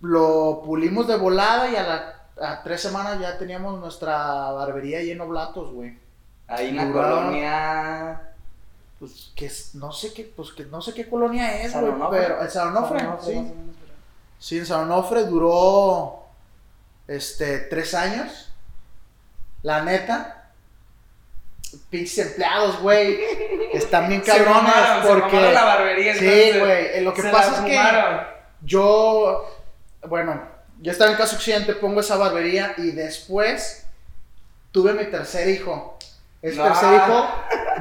[0.02, 4.16] lo pulimos de volada y a, la, a tres semanas ya teníamos nuestra
[4.52, 5.98] barbería lleno blatos, güey.
[6.48, 8.20] Ahí en la colonia.
[8.98, 11.92] Pues que es- no sé qué, pues que no sé qué colonia es, güey.
[12.10, 13.38] Pero el San Onofre, San Onofre, sí.
[13.38, 13.92] menos, pero-
[14.38, 16.24] Sí, en San Onofre duró
[17.08, 18.48] este tres años.
[19.62, 20.38] La neta.
[21.90, 23.18] Pinches empleados, güey.
[23.72, 24.74] Están bien cabrones
[25.06, 25.36] porque.
[25.36, 26.14] mamaron la barbería.
[26.14, 26.86] Sí, güey.
[26.94, 27.80] eh, Lo que pasa es que
[28.66, 29.48] yo.
[30.08, 30.40] Bueno,
[30.82, 33.86] yo estaba en Casa Occidente, pongo esa barbería y después
[34.72, 35.96] tuve mi tercer hijo.
[36.40, 37.24] Ese tercer hijo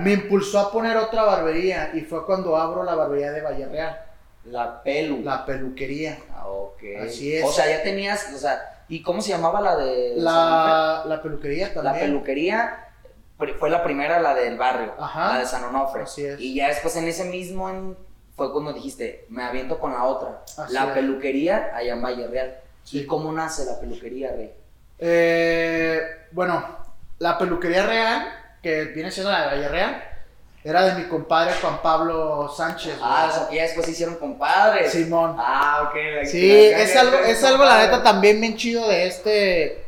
[0.02, 4.00] me impulsó a poner otra barbería y fue cuando abro la barbería de Valle Real,
[4.46, 5.22] La pelu.
[5.24, 6.20] la peluquería.
[6.36, 6.82] Ah, ok.
[7.08, 7.44] Así es.
[7.44, 11.70] O sea, ya tenías, o sea, ¿y cómo se llamaba la de La, la peluquería
[11.70, 12.06] La también.
[12.06, 12.88] peluquería
[13.38, 15.34] pri- fue la primera, la del barrio, Ajá.
[15.34, 16.04] la de San Onofre.
[16.04, 16.40] Así es.
[16.40, 17.96] Y ya después en ese mismo
[18.36, 20.44] fue cuando dijiste, me aviento con la otra.
[20.58, 20.92] Así la es.
[20.92, 22.58] peluquería allá en Valle Real.
[22.84, 23.00] Sí.
[23.00, 24.52] ¿Y cómo nace la peluquería, Rey?
[25.00, 26.78] Eh, bueno,
[27.20, 28.28] la peluquería real,
[28.62, 30.04] que viene siendo la de Valle Real,
[30.64, 32.96] era de mi compadre Juan Pablo Sánchez.
[33.02, 34.92] Ah, o sea, que ya después se hicieron compadres.
[34.92, 35.36] Simón.
[35.40, 36.26] Ah, ok.
[36.28, 39.86] Sí, es algo, es algo la neta también bien chido de este,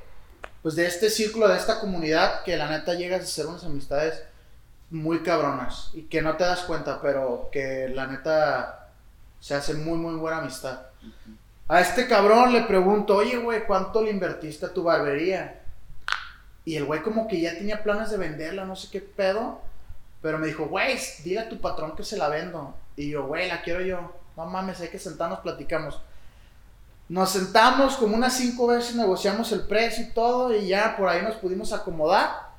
[0.63, 4.23] pues de este círculo, de esta comunidad, que la neta llegas a hacer unas amistades
[4.89, 8.89] muy cabronas y que no te das cuenta, pero que la neta
[9.39, 10.79] se hace muy, muy buena amistad.
[11.67, 15.61] A este cabrón le pregunto, oye, güey, ¿cuánto le invertiste a tu barbería?
[16.65, 19.61] Y el güey como que ya tenía planes de venderla, no sé qué pedo.
[20.21, 22.75] Pero me dijo, güey, dile a tu patrón que se la vendo.
[22.95, 24.13] Y yo, güey, la quiero yo.
[24.37, 26.01] No mames, hay que sentarnos, platicamos.
[27.09, 31.21] Nos sentamos como unas cinco veces, negociamos el precio y todo, y ya por ahí
[31.21, 32.52] nos pudimos acomodar.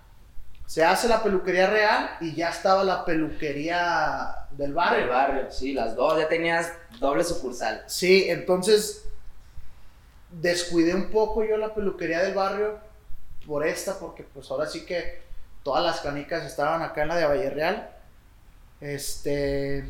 [0.66, 5.00] Se hace la peluquería real y ya estaba la peluquería del barrio.
[5.00, 6.18] Del barrio, sí, las dos.
[6.18, 7.85] Ya tenías doble sucursal.
[7.87, 9.05] Sí, entonces
[10.31, 12.79] descuidé un poco yo la peluquería del barrio
[13.46, 15.22] por esta, porque pues ahora sí que
[15.62, 17.90] todas las canicas estaban acá en la de Valle Real.
[18.81, 19.85] Este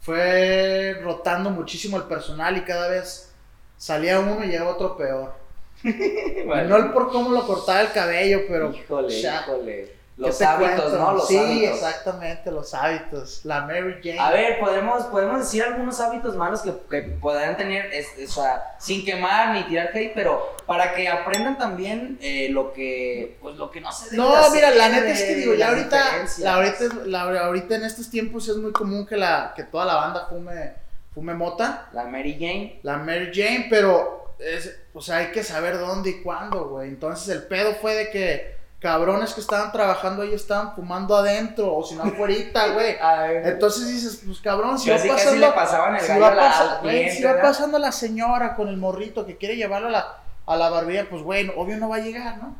[0.00, 3.32] fue rotando muchísimo el personal y cada vez
[3.76, 5.43] salía uno y llegaba otro peor.
[6.46, 6.68] Vale.
[6.68, 9.84] No el por cómo lo cortaba el cabello, pero Híjole, híjole.
[9.86, 10.98] ¿qué Los hábitos, cuento?
[10.98, 11.12] ¿no?
[11.14, 11.74] Los sí, hábitos.
[11.74, 13.40] exactamente, los hábitos.
[13.44, 14.18] La Mary Jane.
[14.20, 18.42] A ver, podemos, podemos decir algunos hábitos malos que, que podrán tener, es- es- o
[18.42, 23.56] sea, sin quemar ni tirar hate, pero para que aprendan también eh, lo que, pues
[23.56, 26.00] lo que no se debe No, hacer, mira, la neta es que digo, ya ahorita,
[26.38, 29.96] la ahorita, la- ahorita en estos tiempos es muy común que la, que toda la
[29.96, 30.83] banda fume,
[31.14, 35.78] fume mota, La Mary Jane, la Mary Jane, pero es, o sea, hay que saber
[35.78, 36.88] dónde y cuándo, güey.
[36.88, 41.82] Entonces el pedo fue de que cabrones que estaban trabajando ahí estaban fumando adentro, o
[41.84, 42.96] si no afuera, güey.
[43.44, 46.72] Entonces dices, pues cabrón, si va pasando, le pasaban el si va, a la- pasa-
[46.76, 49.92] al güey, cliente, si va pasando la señora con el morrito que quiere llevarlo a
[49.92, 52.56] la, a la barbería, pues güey, obvio no va a llegar, ¿no?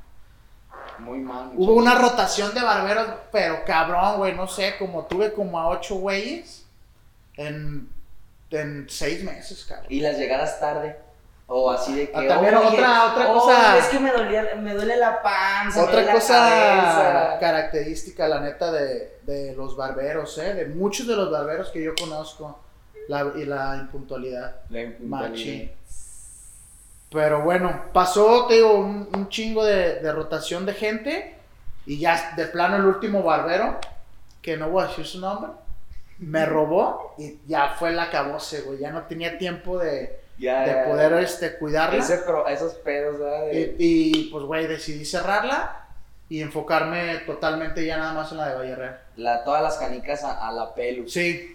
[1.01, 1.51] Muy mal.
[1.57, 5.97] Hubo una rotación de barberos, pero cabrón, güey, no sé, como tuve como a ocho
[5.97, 6.65] güeyes
[7.37, 7.89] en,
[8.61, 9.87] en seis meses, cabrón.
[9.89, 10.97] Y las llegadas tarde.
[11.47, 12.17] O así de que.
[12.17, 15.81] Ah, también "Oye, otra- otra oh, cosa- Es que me, dolía, me duele la panza.
[15.81, 17.39] me duele Otra la cosa cabeza".
[17.39, 20.55] característica, la neta, de, de los barberos, ¿eh?
[20.55, 22.59] De muchos de los barberos que yo conozco,
[23.09, 24.57] la, y la impuntualidad.
[24.71, 25.29] La impuntualidad.
[25.31, 25.71] Machín.
[27.11, 31.35] Pero bueno, pasó, te digo, un, un chingo de, de rotación de gente
[31.87, 33.79] y ya de plano el último barbero,
[34.43, 35.53] que no voy a decir su nombre,
[36.19, 38.79] me robó y ya fue el acabose, güey.
[38.79, 41.21] Ya no tenía tiempo de, Ya, de ya, poder ya.
[41.21, 41.99] este, cuidarla.
[41.99, 43.47] Ese pro- esos pedos, ¿verdad?
[43.47, 45.87] De- Y, y, pues, güey, decidí cerrarla
[46.29, 49.01] y enfocarme totalmente ya nada más en la de Valle Real.
[49.17, 51.09] la, todas las canicas a, a la pelu.
[51.09, 51.51] Sí,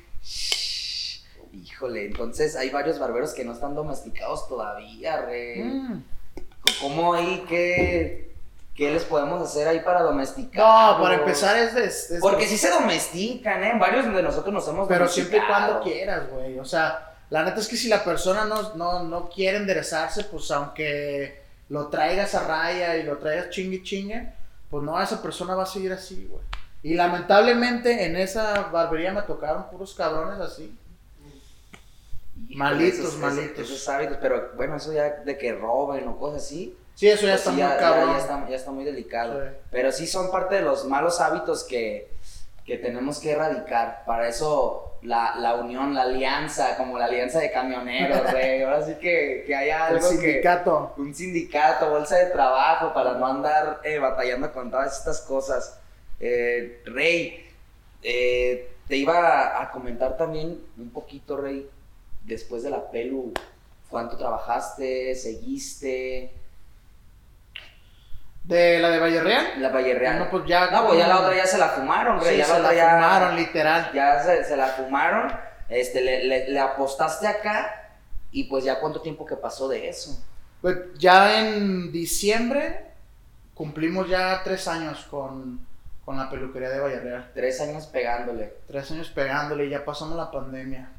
[1.51, 5.55] Híjole, entonces hay varios barberos que no están domesticados todavía, re.
[5.63, 6.03] Mm.
[6.79, 8.28] ¿Cómo ahí qué,
[8.79, 10.95] qué les podemos hacer ahí para domesticar?
[10.95, 13.73] No, para empezar es, es- es- Porque sí se domestican, ¿eh?
[13.77, 16.57] Varios de nosotros nos hemos Pero siempre y cuando quieras, güey.
[16.57, 20.49] O sea, la neta es que si la persona no, no, no quiere enderezarse, pues
[20.51, 24.33] aunque lo traigas a raya y lo traigas chingue chingue,
[24.71, 26.41] pues no, esa persona va a seguir así, güey.
[26.81, 30.73] Y lamentablemente en esa barbería me tocaron puros cabrones así.
[32.55, 33.59] Malitos, esos- esos- malitos.
[33.69, 36.75] Esos hábitos, pero bueno, eso ya de que roben o cosas así.
[36.99, 38.11] Sí, eso ya pues está sí, muy ya, cabrón.
[38.11, 39.41] ya está, ya está muy delicado.
[39.41, 39.55] Sí.
[39.71, 42.11] Pero sí son parte de los malos hábitos que,
[42.65, 44.03] que tenemos que erradicar.
[44.05, 48.63] Para eso la, la unión, la alianza, como la alianza de camioneros, güey.
[48.63, 50.17] Ahora sí que, que haya algo que...
[50.17, 50.93] sindicato.
[50.97, 55.79] Un sindicato, bolsa de trabajo, para no andar eh, batallando con todas estas cosas.
[56.19, 57.49] Eh, Rey,
[58.03, 61.65] eh, te iba a comentar también un poquito, Rey,
[62.25, 63.33] después de la pelu,
[63.89, 65.15] ¿cuánto trabajaste?
[65.15, 66.33] ¿Seguiste?
[68.49, 69.45] De la de Valle Real.
[69.61, 70.17] La Valle Real.
[70.17, 70.71] No, pues ya.
[70.71, 72.31] No, pues ya la otra ya se la fumaron, Rey.
[72.31, 73.91] Sí, ya se la ya- fumaron, literal.
[73.93, 75.31] Ya se, se la fumaron.
[75.69, 77.91] Este, le, le- le apostaste acá.
[78.31, 80.19] Y pues ya cuánto tiempo que pasó de eso.
[80.61, 82.85] Pues ya en diciembre
[83.53, 85.59] cumplimos ya tres años con,
[86.03, 87.31] con la peluquería de Valle Real.
[87.35, 88.53] Tres años pegándole.
[88.67, 90.89] Tres años pegándole y ya pasamos la pandemia.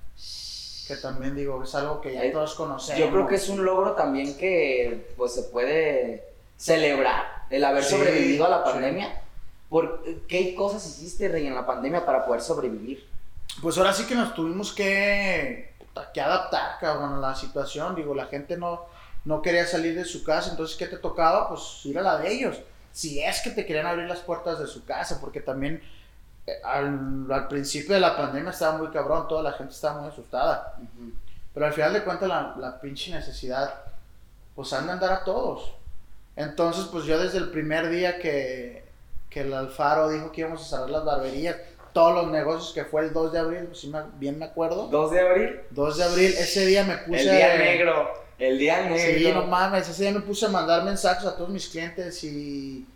[0.86, 3.00] Que también digo, es algo que ya todos conocemos.
[3.00, 6.24] Yo creo que es un logro también que pues se puede
[6.56, 8.70] celebrar el haber Sí, sobrevivido a la sí.
[8.72, 9.20] pandemia.
[9.68, 13.06] Por, ¿Qué cosas hiciste, Rey, en la pandemia para poder sobrevivir?
[13.62, 15.74] Pues ahora sí que nos tuvimos que,
[16.14, 17.94] que adaptar, cabrón, a la situación.
[17.94, 18.86] Digo, la gente no,
[19.24, 21.48] no quería salir de su casa, entonces, ¿qué te tocaba?
[21.48, 22.58] Pues ir a la de ellos.
[22.92, 25.80] Si es que te querían abrir las puertas de su casa, porque también
[26.46, 30.08] eh, al, al principio de la pandemia estaba muy cabrón, toda la gente estaba muy
[30.10, 30.76] asustada.
[31.54, 33.72] Pero al final de cuentas la, la pinche necesidad
[34.54, 35.72] pues anda a andar a todos.
[36.40, 38.84] Entonces pues yo desde el primer día que,
[39.28, 41.56] que el Alfaro dijo que íbamos a cerrar las barberías,
[41.92, 44.86] todos los negocios que fue el 2 de abril, sí me- bien me acuerdo.
[44.88, 47.20] 2 de abril, 2 de abril, ese día me puse...
[47.22, 48.10] el día negro.
[48.38, 49.18] El día negro.
[49.18, 52.86] Sí, no mames, ese día me puse a mandar mensajes a todos mis clientes y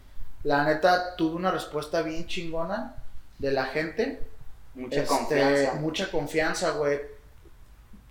[0.42, 2.94] la neta tuve una respuesta bien chingona
[3.38, 4.20] de la gente.
[4.74, 5.74] Mucha Este, confianza.
[5.74, 7.00] Mucha confianza, güey.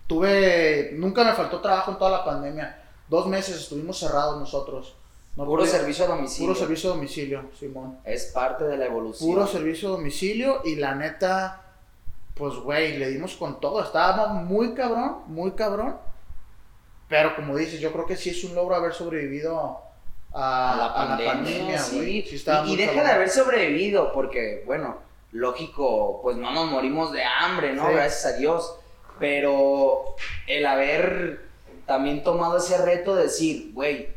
[0.07, 2.77] Tuve, nunca me faltó trabajo en toda la pandemia.
[3.09, 4.95] Dos meses estuvimos cerrados nosotros.
[5.35, 6.47] No Puro servicio a domicilio.
[6.53, 7.97] Puro servicio a domicilio, Simón.
[8.03, 9.29] Es parte de la evolución.
[9.29, 11.61] Puro servicio a domicilio y la neta,
[12.35, 13.83] pues, güey, le dimos con todo.
[13.83, 15.97] Estábamos muy cabrón, muy cabrón.
[17.09, 19.81] Pero como dices, yo creo que sí es un logro haber sobrevivido
[20.33, 22.21] a, a la a pandemia, pandemia, sí.
[22.23, 23.07] Sí y deja cabrón.
[23.07, 24.97] de haber sobrevivido, porque, bueno,
[25.31, 27.87] lógico, pues no nos morimos de hambre, ¿no?
[27.87, 27.93] Sí.
[27.93, 28.75] Gracias a Dios.
[29.19, 30.15] Pero
[30.47, 31.45] el haber
[31.87, 34.09] también tomado ese reto de decir, güey,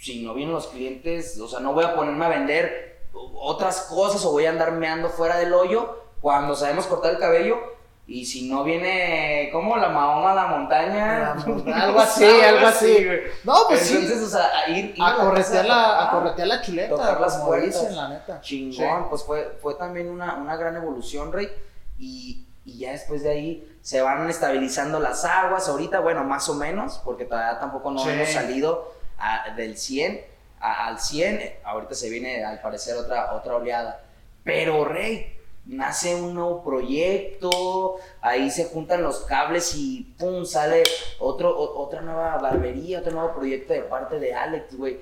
[0.00, 4.24] si no vienen los clientes, o sea, no voy a ponerme a vender otras cosas
[4.24, 7.58] o voy a andar meando fuera del hoyo cuando sabemos cortar el cabello.
[8.06, 11.32] Y si no viene, como la Mahoma a la montaña.
[11.74, 13.04] algo así, algo así.
[13.04, 13.20] güey.
[13.44, 14.24] No, pues Entonces, sí.
[14.24, 17.36] o sea, a ir, ir A la corretear la, a corretear la chuleta, tocar las
[17.36, 17.80] puertas.
[17.80, 18.40] dicen, la neta.
[18.40, 19.06] Chingón, Sí.
[19.10, 21.48] pues fue, fue también una, una gran evolución, Rey.
[22.00, 25.68] Y, y ya después de ahí se van estabilizando las aguas.
[25.68, 28.10] Ahorita, bueno, más o menos, porque todavía tampoco no Sí.
[28.10, 30.20] hemos salido a- del 100
[30.60, 31.54] a- al 100.
[31.64, 34.02] Ahorita se viene, al parecer, otra, otra oleada.
[34.44, 40.82] Pero, Rey, nace un nuevo proyecto, ahí se juntan los cables y pum, sale
[41.18, 44.98] otro, o- otra nueva barbería, otro nuevo proyecto de parte de Alex, güey.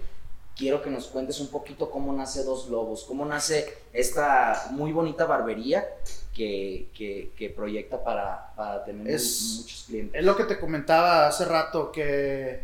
[0.56, 5.24] Quiero que nos cuentes un poquito cómo nace Dos Lobos, cómo nace esta muy bonita
[5.24, 5.86] barbería
[6.34, 10.18] que, que, que proyecta para, para tener Es- muchos clientes.
[10.18, 12.60] Es lo que te comentaba hace rato, que,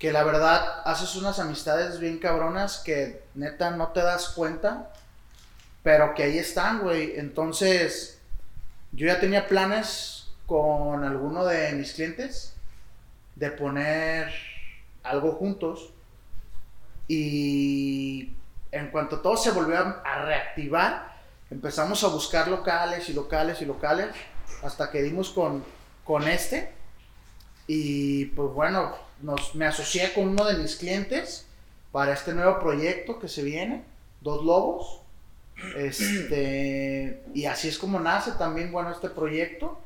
[0.00, 4.90] que la verdad haces unas amistades bien cabronas que neta no te das cuenta,
[5.82, 7.18] pero que ahí están, güey.
[7.18, 8.18] Entonces,
[8.92, 12.54] yo ya tenía planes con alguno de mis clientes
[13.36, 14.32] de poner
[15.02, 15.90] algo juntos
[17.06, 18.32] y
[18.72, 21.14] en cuanto todo se volvió a, reactivar,
[21.50, 24.08] empezamos a buscar locales y locales y locales
[24.62, 25.62] hasta que dimos con,
[26.04, 26.72] con este.
[27.66, 31.46] Y pues bueno, nos, me asocié con uno de mis clientes
[31.92, 33.84] para este nuevo proyecto que se viene,
[34.20, 35.00] Dos Lobos.
[35.76, 39.78] Este, y así es como nace también, bueno, este proyecto.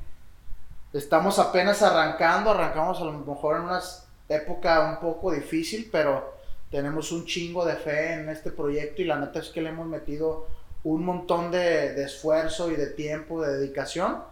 [0.92, 3.80] Estamos apenas arrancando, arrancamos a lo mejor en una
[4.28, 6.32] época un poco difícil, pero
[6.70, 9.88] tenemos un chingo de fe en este proyecto y la neta es que le hemos
[9.88, 10.46] metido
[10.84, 14.22] un montón de, de esfuerzo y de tiempo, de dedicación,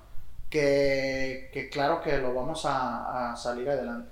[0.49, 4.11] que, que claro que lo vamos a, a salir adelante.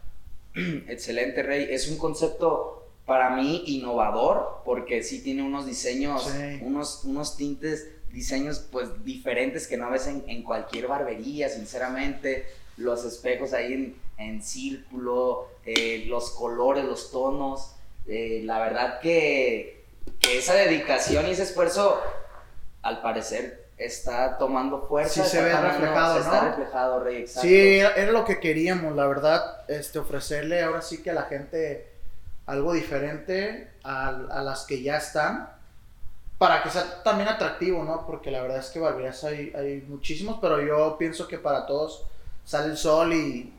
[0.88, 1.68] Excelente, Rey.
[1.70, 6.58] Es un concepto para mí innovador porque sí tiene unos diseños, Sí.
[6.62, 12.46] unos, unos tintes, diseños pues diferentes que no ves en, en cualquier barbería, sinceramente.
[12.76, 17.74] Los espejos ahí en, en círculo, eh, los colores, los tonos.
[18.06, 19.84] eh, la verdad que,
[20.20, 22.00] que esa dedicación y ese esfuerzo,
[22.82, 25.24] al parecer, está tomando fuerza.
[25.24, 26.48] Sí se está ve reflejado, se Está ¿no?
[26.50, 27.40] reflejado, Rey, exacto.
[27.48, 31.88] Sí, era lo que queríamos, la verdad, este, ofrecerle ahora sí que a la gente
[32.46, 35.50] algo diferente a, a las que ya están,
[36.38, 38.06] para que sea también atractivo, ¿no?
[38.06, 42.06] Porque la verdad es que barberías hay, hay muchísimos, pero yo pienso que para todos
[42.44, 43.52] sale el sol y,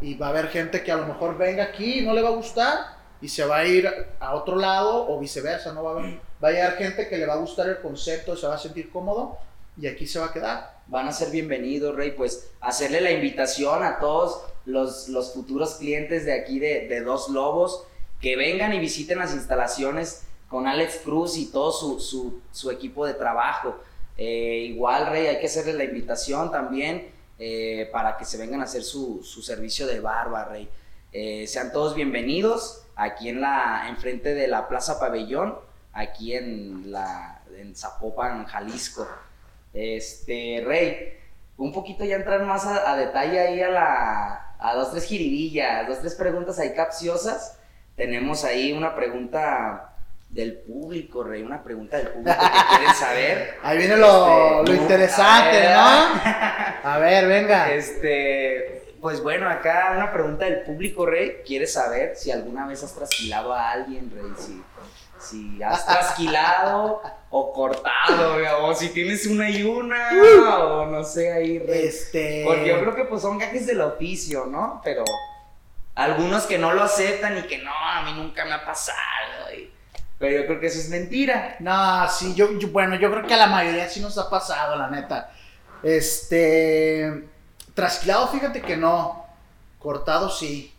[0.00, 2.28] y va a haber gente que a lo mejor venga aquí y no le va
[2.28, 2.78] a gustar
[3.22, 3.88] y se va a ir
[4.20, 5.82] a otro lado o viceversa, ¿no?
[5.82, 8.46] Va a, haber- va a llegar gente que le va a gustar el concepto, se
[8.46, 9.38] va a sentir cómodo
[9.78, 10.76] y aquí se va a quedar.
[10.88, 16.24] van a ser bienvenidos, Rey, pues hacerle la invitación a todos los, los futuros clientes
[16.24, 17.82] de aquí de, de Dos Lobos
[18.20, 23.04] que vengan y visiten las instalaciones con Alex Cruz y todo su, su- su equipo
[23.04, 23.76] de trabajo.
[24.16, 27.08] Eh, igual, Rey, hay que hacerle la invitación también
[27.38, 30.68] eh, para que se vengan a hacer su, su servicio de barba, Rey.
[31.12, 35.56] Eh, sean todos bienvenidos aquí en la enfrente de la Plaza Pabellón,
[35.92, 39.06] aquí en la en Zapopan, Jalisco.
[39.76, 41.18] Este, Rey,
[41.58, 45.86] un poquito ya entrar más a, a detalle ahí a la a dos tres jiribillas,
[45.86, 47.58] dos tres preguntas ahí capciosas.
[47.94, 49.92] Tenemos ahí una pregunta
[50.30, 53.54] del público, Rey, una pregunta del público que quieren saber.
[53.62, 55.76] Ahí viene lo, Este, lo interesante, ver.
[55.76, 56.20] ¿no?
[56.90, 57.72] A ver, venga.
[57.72, 61.42] Este, pues bueno, acá una pregunta del público, Rey.
[61.46, 64.32] ¿Quieres saber si alguna vez has trasquilado a alguien, Rey?
[64.38, 64.62] Si,
[65.18, 70.10] si has trasquilado o cortado, o si tienes una y una,
[70.64, 71.62] o no sé, ahí.
[71.68, 72.44] Este.
[72.46, 74.80] Porque yo creo que pues son gajes del oficio, ¿no?
[74.84, 75.04] Pero
[75.94, 79.52] algunos que no lo aceptan y que no, a mí nunca me ha pasado.
[79.56, 79.70] y-
[80.18, 81.56] Pero yo creo que eso es mentira.
[81.60, 84.76] No, sí, yo, yo- bueno, yo creo que a la mayoría sí nos ha pasado,
[84.76, 85.30] la neta.
[85.82, 87.28] Este.
[87.74, 89.26] Trasquilado, fíjate que no.
[89.78, 90.72] Cortado sí.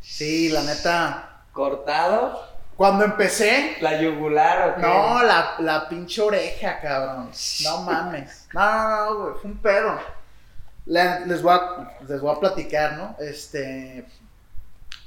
[0.00, 1.44] Sí, la neta.
[1.52, 2.42] Cortado,
[2.76, 3.76] Cuando empecé.
[3.80, 4.82] la yugular o qué?
[4.82, 7.30] No, la, la pinche oreja, cabrón.
[7.64, 8.48] No mames.
[8.54, 9.34] No, no, no, güey.
[9.40, 9.98] Fue un pedo.
[10.86, 13.16] Le- les, voy a, les voy a platicar, ¿no?
[13.18, 14.06] Este.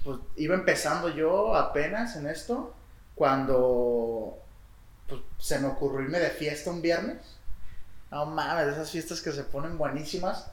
[0.04, 2.74] Pues iba empezando yo apenas en esto.
[3.16, 4.38] Cuando.
[5.08, 7.38] Pues, se me ocurrió irme de fiesta un viernes.
[8.12, 10.48] No mames, esas fiestas que se ponen buenísimas.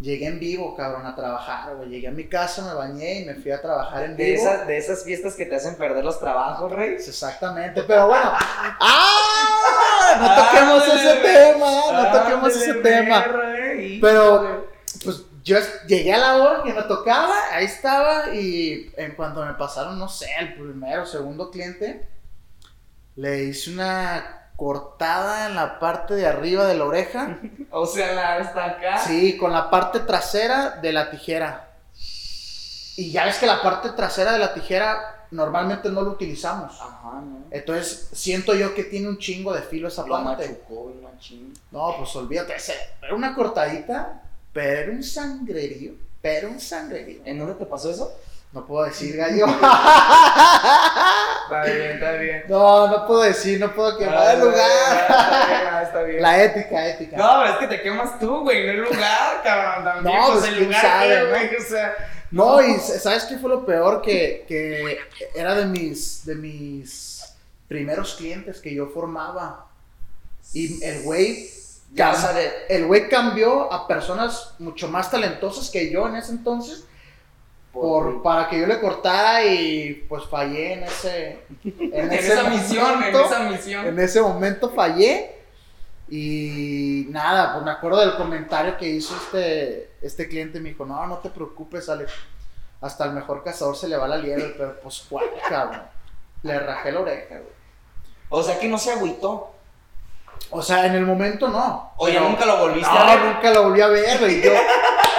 [0.00, 1.88] Llegué en vivo, cabrón, a trabajar, güey.
[1.88, 4.36] Llegué a mi casa, me bañé y me fui a trabajar en De vivo.
[4.42, 6.94] esas, de esas fiestas que te hacen perder los trabajos, Rey.
[6.94, 8.30] Exactamente, pero bueno.
[8.80, 10.16] ¡Ah!
[10.20, 13.24] No toquemos Ándale, ese tema, no toquemos Ándale, ese tema.
[14.00, 14.68] Pero-
[15.04, 19.54] Pues yo llegué a la hora que me tocaba, ahí estaba, y en cuanto me
[19.54, 22.06] pasaron, no sé, el primero o segundo cliente,
[23.16, 27.38] le hice una cortada en la parte de arriba de la oreja.
[27.70, 28.98] O sea, la está acá.
[28.98, 31.68] Sí, con la parte trasera de la tijera.
[32.96, 36.72] Y ya ves que la parte trasera de la tijera normalmente no lo utilizamos.
[36.80, 37.44] Ajá, ¿no?
[37.52, 40.48] Entonces siento yo que tiene un chingo de filo esa Lo parte.
[40.48, 40.92] machucó.
[41.70, 47.20] No, pues olvídate, ese- era una cortadita, pero un sangrerío, pero un sangrerío.
[47.24, 48.12] ¿En dónde te pasó eso?
[48.52, 49.46] No puedo decir gallo.
[51.48, 52.44] Está bien, está bien.
[52.48, 55.46] No, no puedo decir, no puedo quemar el Está lugar.
[55.48, 56.22] bien, está bien.
[56.22, 57.16] La ética, ética.
[57.16, 59.84] No, es que te quemas tú, güey, no el lugar, cabrón.
[59.84, 61.28] También, No, pues pues, el lugar, sabe, ¿qué, ¿no?
[61.30, 61.94] güey, o sea.
[62.30, 64.02] No, y ¿sabes qué fue lo peor?
[64.02, 64.98] Que, que
[65.34, 67.24] era de mis, de mis
[67.66, 69.66] primeros clientes que yo formaba.
[70.52, 71.48] Y el güey,
[72.68, 76.84] el güey cambió a personas mucho más talentosas que yo en ese entonces
[77.72, 82.48] por, para que yo le cortara y pues fallé en ese, en en ese esa
[82.48, 83.86] misión, en esa misión.
[83.86, 85.34] En ese momento fallé
[86.08, 91.06] y nada, pues me acuerdo del comentario que hizo este, este cliente, me dijo, no,
[91.06, 92.12] no te preocupes, Alex,
[92.80, 95.82] hasta el mejor cazador se le va la liebre, pero pues cuál, cabrón,
[96.42, 97.58] le rajé la oreja, güey.
[98.30, 99.54] O sea que no se agüitó.
[100.50, 101.92] O sea, en el momento no.
[101.96, 103.34] Oye, pero- nunca lo volviste no, a ver.
[103.34, 104.42] nunca lo volví a ver, güey.
[104.42, 104.52] Yo,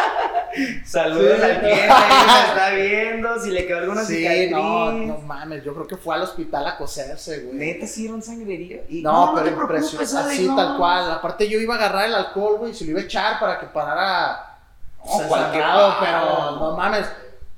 [0.85, 1.41] Saludos Sí.
[1.59, 4.51] cliente, ahí me está viendo, si le quedó alguna sí, cicatriz.
[4.51, 7.55] no, no mames, yo creo que fue al hospital a coserse, güey.
[7.57, 8.81] Neta, sí era un sangrerío.
[8.89, 10.33] Y- No, te pero impresionante.
[10.33, 10.55] Así, no.
[10.55, 11.11] tal cual.
[11.11, 13.59] Aparte, yo iba a agarrar el alcohol, güey, y se lo iba a echar para
[13.59, 14.57] que parara.
[15.05, 15.99] No, o sea, cualquier sangrado, paro.
[16.01, 17.07] pero no mames.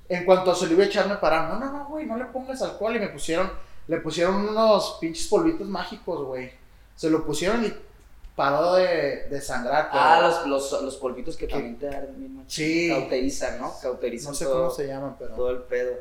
[0.10, 1.60] En cuanto se lo iba a echar, me pararon.
[1.60, 2.96] No, no, no, güey, no le pongas alcohol.
[2.96, 3.50] Y me pusieron,
[3.88, 6.52] le pusieron unos pinches polvitos mágicos, güey.
[6.96, 7.74] Se lo pusieron y
[8.36, 9.90] paró de, de sangrar.
[9.92, 11.48] pero Ah, los, los, los polvitos que
[12.18, 12.46] bien machín.
[12.48, 12.90] Sí.
[12.90, 13.74] Cauterizan, ¿no?
[13.82, 15.94] Cauterizan No sé todo, cómo se llaman, pero todo el pedo.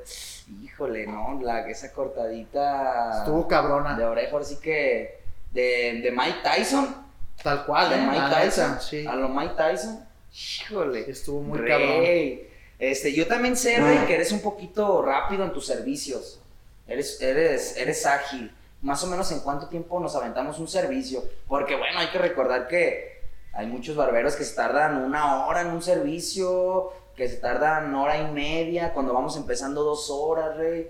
[0.63, 1.41] Híjole, ¿no?
[1.43, 3.97] La, esa cortadita estuvo cabrona.
[3.97, 5.21] de oreja, ahora sí que
[5.53, 6.95] de, de Mike Tyson.
[7.43, 8.07] Tal cual, De ¿eh?
[8.07, 8.81] Mike Tyson.
[8.81, 9.07] sí.
[9.07, 10.05] A lo Mike Tyson.
[10.33, 11.11] Híjole.
[11.11, 11.69] Estuvo muy Rey.
[11.71, 12.51] cabrón.
[12.79, 16.41] Este, yo también sé, Rey, que eres un poquito rápido en tus servicios.
[16.87, 18.51] Eres, eres, eres ágil.
[18.83, 21.23] Más o menos en cuánto tiempo nos aventamos un servicio.
[21.49, 23.21] Porque bueno, hay que recordar que
[23.53, 28.17] hay muchos barberos que se tardan una hora en un servicio, que se tardan hora
[28.19, 30.89] y media, cuando vamos empezando dos horas, Rey.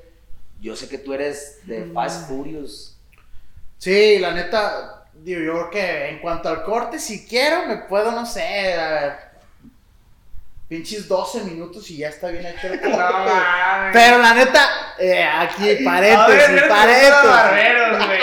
[0.60, 1.94] Yo sé que tú eres de Mm.
[1.94, 2.96] Fast Furious.
[3.78, 8.12] Sí, la neta, digo, yo creo que en cuanto al corte, si quiero, me puedo,
[8.12, 9.12] no sé, a ver,
[10.68, 12.96] pinches 12 minutos y ya está bien hecho el corte.
[12.96, 13.92] mames.
[13.92, 14.68] Pero la neta,
[15.00, 17.24] eh, aquí, A ver, paréntesis, eres paréntesis.
[17.24, 18.20] barberos, güey.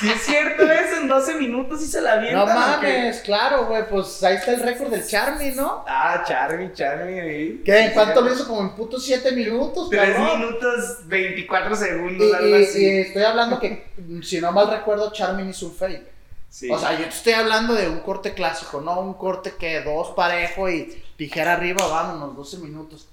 [0.00, 2.46] Si es cierto eso, en 12 minutos y se la avientan.
[2.46, 5.84] No mames, claro, güey, pues ahí está el récord del Charmy, ¿no?
[5.86, 7.12] Ah, Charmy, Charmy.
[7.20, 7.62] güey.
[7.62, 7.78] ¿Qué?
[7.86, 8.46] ¿En cuánto lo hizo?
[8.48, 10.38] Como en putos 7 minutos, 3 cabrón.
[10.40, 12.82] minutos 24 Y, segundos, algo y- así.
[12.82, 13.88] y estoy hablando que,
[14.22, 16.08] si no mal recuerdo, Charmin hizo un fake.
[16.48, 16.70] Sí.
[16.70, 20.12] O sea, yo te estoy hablando de un corte clásico, no un corte que dos
[20.16, 23.06] parejo y tijera arriba, vámonos, 12 minutos.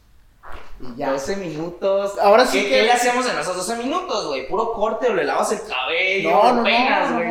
[0.79, 1.11] Y ya.
[1.11, 2.19] 12 minutos.
[2.19, 4.47] Ahora ¿Qué, sí qué que- le hacemos en esos 12 minutos, güey?
[4.47, 6.83] Puro corte o le lavas el cabello, No, no, güey.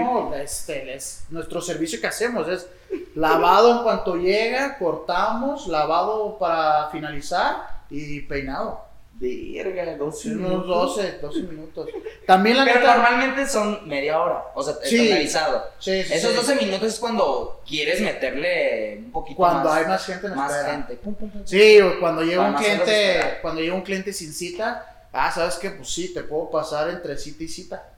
[0.03, 2.69] no, no, este, es nuestro servicio que hacemos es
[3.15, 8.86] lavado en cuanto llega, cortamos, lavado para finalizar y peinado.
[9.19, 10.97] Verga, 12 Sí, unos minutos.
[10.97, 11.89] 12, 12 minutos.
[12.27, 12.95] También la Pero neta.
[12.97, 14.97] normalmente son media hora, o sea, Sí.
[14.97, 15.65] estandarizado.
[15.79, 16.37] Sí, sí, Esos sí.
[16.37, 19.79] 12 minutos es cuando quieres meterle un poquito Cuando más.
[19.79, 20.73] hay más gente en más espera.
[20.73, 20.95] gente.
[20.97, 21.43] Pum, pum, pum.
[21.47, 25.57] Sí, o cuando llega Para un cliente, cuando llega un cliente sin cita, ah, ¿sabes
[25.57, 25.71] qué?
[25.71, 27.89] Pues sí, te puedo pasar entre cita y cita.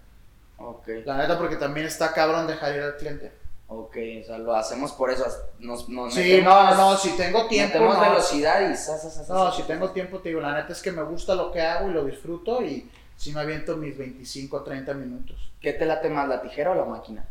[0.58, 3.32] Ok, La neta, porque también está cabrón dejar ir al cliente.
[3.88, 5.24] Ok, o sea, lo hacemos por eso.
[5.58, 8.02] Nos, nos Sí, metemos- no, no, no, si tengo tiempo, metemos no.
[8.02, 10.82] velocidad y sa, sa, sa, sa, No, si tengo tiempo, te digo, la neta es
[10.82, 14.56] que me gusta lo que hago y lo disfruto y sí me aviento mis 25
[14.58, 15.50] o 30 minutos.
[15.60, 17.26] ¿Qué te late más, la tijera o la máquina?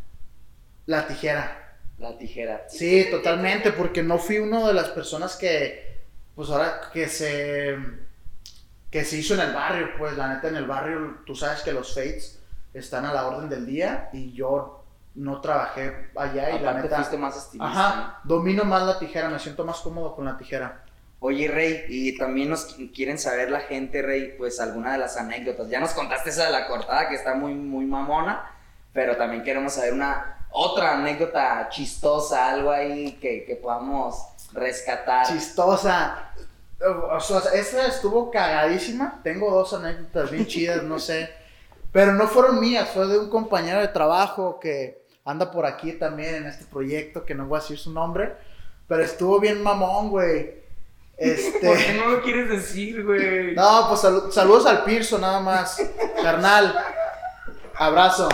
[0.86, 1.76] La tijera.
[2.00, 2.66] La tijera.
[2.70, 6.02] Sí, totalmente, porque no fui una de las personas que,
[6.36, 7.76] pues ahora que se,
[8.92, 11.72] que se hizo en el barrio, pues la neta en el barrio, tú sabes que
[11.74, 12.40] los fates
[12.74, 14.77] están a la orden del día y yo
[15.18, 17.68] no trabajé allá y la Aparte neta, fuiste más estilista.
[17.70, 20.84] ajá, domino más la tijera, me siento más cómodo con la tijera.
[21.20, 25.18] Oye, Rey, y también nos qu- quieren saber la gente, Rey, pues alguna de las
[25.18, 25.68] anécdotas.
[25.70, 28.52] Ya nos contaste esa de la cortada que está muy, muy mamona,
[28.94, 35.26] pero también queremos saber una otra anécdota chistosa, algo ahí que, que podamos rescatar.
[35.26, 36.32] Chistosa.
[37.12, 39.20] O sea, esa estuvo cagadísima.
[39.24, 41.30] Tengo dos anécdotas bien chidas, no sé.
[41.92, 46.36] Pero no fueron mías, fue de un compañero de trabajo que anda por aquí también
[46.36, 48.34] en este proyecto, que no voy a decir su nombre.
[48.88, 50.56] Pero estuvo bien mamón, güey.
[51.18, 51.68] Este.
[51.68, 53.56] ¿Por qué no lo quieres decir, güey?
[53.56, 55.82] No, pues salu- saludos al Pirso, nada más.
[56.22, 56.78] Carnal.
[57.76, 58.30] Abrazo.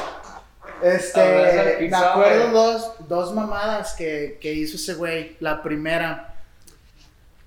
[0.82, 2.54] Este, Abrazo me acuerdo güey.
[2.54, 5.38] dos, dos mamadas que, que hizo ese güey.
[5.40, 6.36] La primera,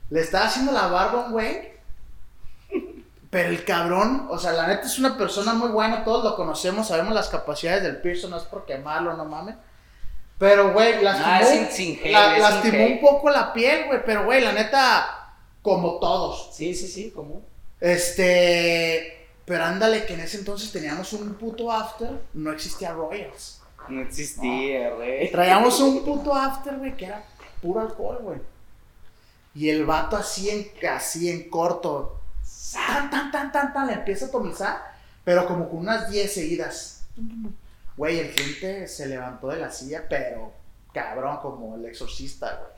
[0.08, 1.75] le estaba haciendo la barba a un güey.
[3.36, 6.88] Pero el cabrón, o sea, la neta es una persona muy buena, todos lo conocemos,
[6.88, 9.56] sabemos las capacidades del Pirso, no es por quemarlo, no mames.
[10.38, 14.24] Pero, güey, lastimó, Ah, sin- sin hate, la- lastimó un poco la piel, güey, pero,
[14.24, 16.48] güey, la neta, como todos.
[16.54, 17.42] Sí, sí, sí, ¿cómo?
[17.78, 19.26] Este.
[19.44, 23.60] Pero ándale, que en ese entonces teníamos un puto after, no existía Royals.
[23.88, 25.30] No existía, güey.
[25.30, 27.22] Traíamos un puto after, güey, que era
[27.60, 28.38] puro alcohol, güey.
[29.54, 32.18] Y el vato así en, así en corto,
[32.86, 37.04] tan, tan, tan, tan, tan, le empieza a tomizar, pero como con unas 10 seguidas.
[37.96, 40.52] Güey, el cliente se levantó de la silla, pero
[40.92, 42.70] cabrón, como el exorcista, güey.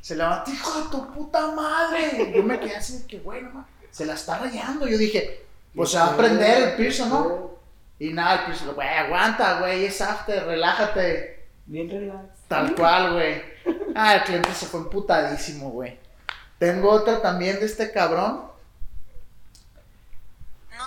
[0.00, 2.32] Se levantó, hijo de tu puta madre.
[2.34, 4.88] Yo me quedé así de que, güey, no se la está rayando.
[4.88, 7.54] Yo dije, pues se va a prender el piso, ¿no?
[7.98, 11.46] Y nada, el piso, güey, aguanta, güey, es after, relájate.
[11.66, 12.40] Bien relax.
[12.48, 13.42] Tal cual, güey.
[13.94, 15.98] Ah, el cliente se fue emputadísimo, güey.
[16.58, 18.53] Tengo otra también de este cabrón.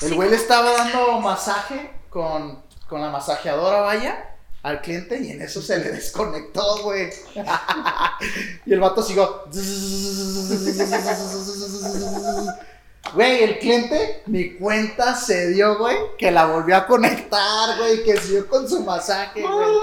[0.02, 5.42] El güey le estaba dando masaje con, con la masajeadora, vaya, al cliente y en
[5.42, 7.10] eso se le desconectó, güey.
[8.66, 9.44] y el vato siguió.
[13.14, 18.18] Güey, el cliente, mi cuenta se dio, güey, que la volvió a conectar, güey, que
[18.18, 19.76] siguió con su masaje, güey.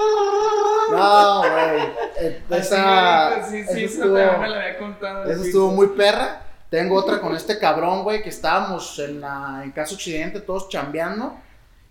[0.90, 2.60] No, güey.
[2.60, 5.24] Esa, sí, sí, eso estuvo- me lo había contado.
[5.30, 6.42] eso estuvo muy perra.
[6.74, 11.36] Tengo otra con este cabrón, güey, que estábamos en, la, en Casa Occidente todos chambeando.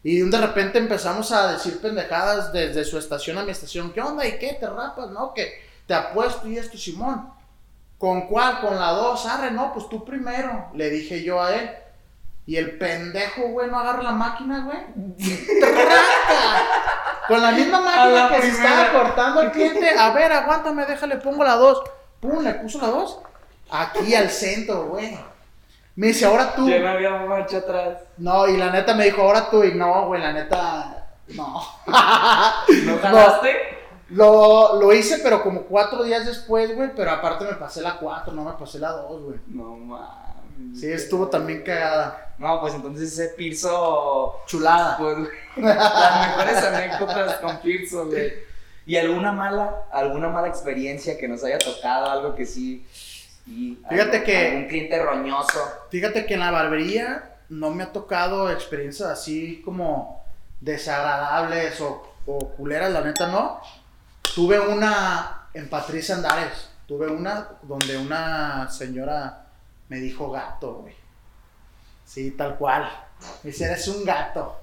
[0.03, 3.93] Y de repente empezamos a decir pendejadas desde su estación a mi estación.
[3.93, 4.27] ¿Qué onda?
[4.27, 4.57] ¿Y qué?
[4.59, 5.09] ¿Te rapas?
[5.11, 5.53] No, que
[5.87, 7.29] te apuesto y esto, Simón.
[7.97, 8.59] ¿Con cuál?
[8.59, 9.25] Con la dos.
[9.25, 10.67] Arre, no, pues tú primero.
[10.73, 11.71] Le dije yo a él.
[12.45, 14.79] Y el pendejo, güey, no agarra la máquina, güey.
[17.29, 19.97] Con la misma máquina la que se estaba cortando el cliente.
[19.97, 21.81] A ver, aguántame, déjale, pongo la dos.
[22.19, 23.19] Pum, le puso la dos.
[23.69, 25.17] Aquí al centro, güey.
[25.95, 26.67] Me dice, ahora tú.
[26.67, 27.99] Ya no había marcha atrás.
[28.17, 29.63] No, y la neta me dijo, ahora tú.
[29.63, 31.07] Y no, güey, la neta.
[31.29, 31.61] No.
[31.85, 33.51] ¿No jalaste?
[34.09, 36.91] Lo, lo hice, pero como cuatro días después, güey.
[36.95, 39.39] Pero aparte me pasé la cuatro, no me pasé la dos, güey.
[39.47, 40.79] No mames.
[40.79, 42.33] Sí, estuvo también cagada.
[42.37, 44.41] No, pues entonces ese Pirso.
[44.45, 44.97] Chulada.
[44.97, 45.17] Pues,
[45.57, 48.33] las mejores anécdotas con Pirso, güey.
[48.85, 52.09] ¿Y alguna mala, alguna mala experiencia que nos haya tocado?
[52.09, 52.85] Algo que sí.
[53.45, 55.59] Sí, Fíjate algo- que- Algún cliente roñoso.
[55.89, 60.23] Fíjate que en la barbería no me ha tocado experiencias así como
[60.61, 63.61] desagradables o, o culeras, la neta no.
[64.35, 66.69] Tuve una en Patricia Andares.
[66.87, 69.45] Tuve una donde una señora
[69.89, 70.95] me dijo gato, güey.
[72.05, 72.89] Sí, tal cual.
[73.43, 74.59] Me dice, eres un gato.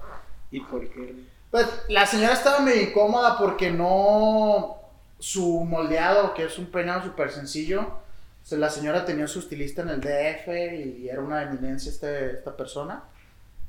[0.51, 1.15] ¿Y por qué?
[1.49, 4.77] Pues la señora estaba medio incómoda porque no.
[5.19, 7.85] Su moldeado, que es un peinado súper sencillo.
[8.43, 10.47] O sea, la señora tenía su estilista en el DF
[10.97, 13.03] y era una eminencia este, esta persona.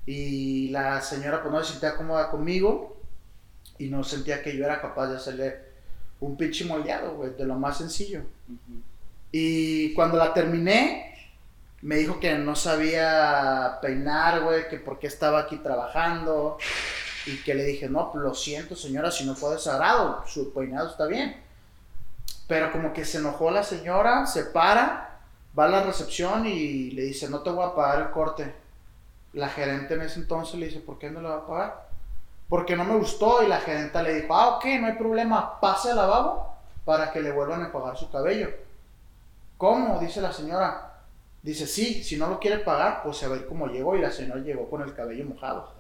[0.07, 2.97] Y la señora, pues no se sentía cómoda conmigo
[3.79, 5.57] y no sentía que yo era capaz de hacerle
[6.20, 8.23] un pinche moldeado, güey, de lo más sencillo.
[9.31, 11.14] Y cuando la terminé,
[11.83, 16.59] me dijo que no sabía peinar, güey, que por qué estaba aquí trabajando.
[17.27, 21.07] Y que le dije, no, lo siento, señora, si no fue desagrado, su peinado está
[21.07, 21.37] bien.
[22.53, 25.20] Pero como que se enojó la señora, se para,
[25.59, 28.55] va a la recepción y le dice, no te voy a pagar el corte.
[29.32, 31.88] La gerente en ese entonces le dice, ¿por qué no le va a pagar?
[32.50, 35.92] Porque no me gustó y la gerente le dijo, ah, ok, no hay problema, pase
[35.92, 38.50] al lavabo para que le vuelvan a pagar su cabello.
[39.57, 39.98] ¿Cómo?
[39.98, 40.98] Dice la señora.
[41.40, 43.96] Dice, sí, si no lo quiere pagar, pues a ver cómo llegó.
[43.96, 45.72] Y la señora llegó con el cabello mojado.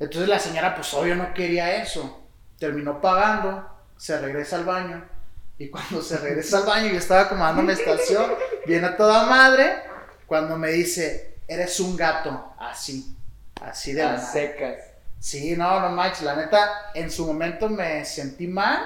[0.00, 2.24] Entonces la señora, pues obvio no quería eso.
[2.58, 3.64] Terminó pagando,
[3.96, 5.19] se regresa al baño.
[5.60, 8.32] Y cuando se regresa al baño, yo estaba acomodando mi estación,
[8.66, 9.82] viene a toda madre.
[10.26, 13.14] Cuando me dice, eres un gato, así,
[13.60, 14.32] así de la Las nada.
[14.32, 14.76] secas.
[15.18, 18.80] Sí, no, no manches, la neta, en su momento me sentí mal,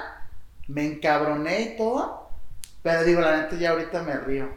[0.66, 2.28] me encabroné y todo,
[2.82, 4.48] pero digo, la neta, ya ahorita me río.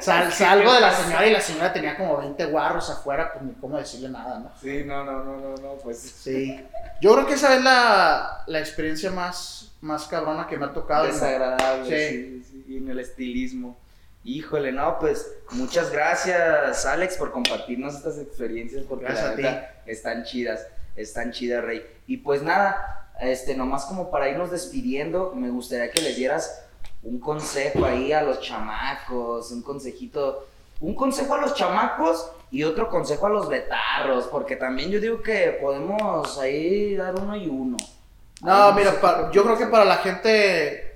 [0.00, 3.52] Sal- salgo de la señora y la señora tenía como 20 guarros afuera, pues ni
[3.52, 4.50] cómo decirle nada, ¿no?
[4.60, 6.00] Sí, no, no, no, no, no, pues.
[6.00, 6.60] Sí.
[7.00, 11.06] Yo creo que esa es la, la experiencia más, más cabrona que me ha tocado.
[11.06, 12.42] Desagradable, Sí.
[12.44, 12.44] sí.
[12.50, 13.76] sí, Y en el estilismo.
[14.22, 20.24] Híjole, no, pues muchas gracias, Alex, por compartirnos estas experiencias, porque Gracias la neta están
[20.24, 21.82] chidas, están chidas, Rey.
[22.06, 26.66] Y pues nada, este, nomás como para irnos despidiendo, me gustaría que les dieras
[27.02, 30.46] un consejo ahí a los chamacos, un consejito,
[30.80, 35.22] un consejo a los chamacos y otro consejo a los betarros, porque también yo digo
[35.22, 37.78] que podemos ahí dar uno y uno.
[38.40, 40.94] No, mira, sé pa- qué yo creo que para la gente,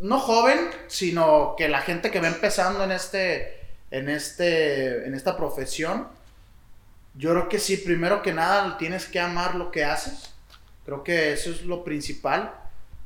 [0.00, 5.36] no joven, sino que la gente que va empezando en este, en este, en esta
[5.36, 6.08] profesión,
[7.14, 10.34] yo creo que sí, primero que nada tienes que amar lo que haces.
[10.84, 12.54] Creo que eso es lo principal.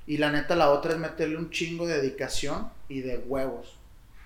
[0.07, 3.77] Y la neta, la otra es meterle un chingo de dedicación y de huevos.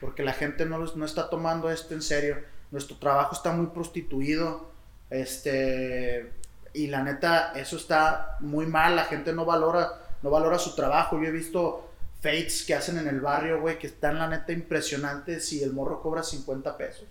[0.01, 2.39] Porque la gente no, no está tomando esto en serio.
[2.71, 4.71] Nuestro trabajo está muy prostituido.
[5.11, 6.33] Este.
[6.75, 8.95] Y la neta, eso está muy mal.
[8.97, 11.19] La gente no valora, no valora su trabajo.
[11.21, 11.89] Yo he visto
[12.21, 16.03] fates que hacen en el barrio, güey, que están la neta impresionantes y el morro
[16.03, 17.05] cobra 50 pesos.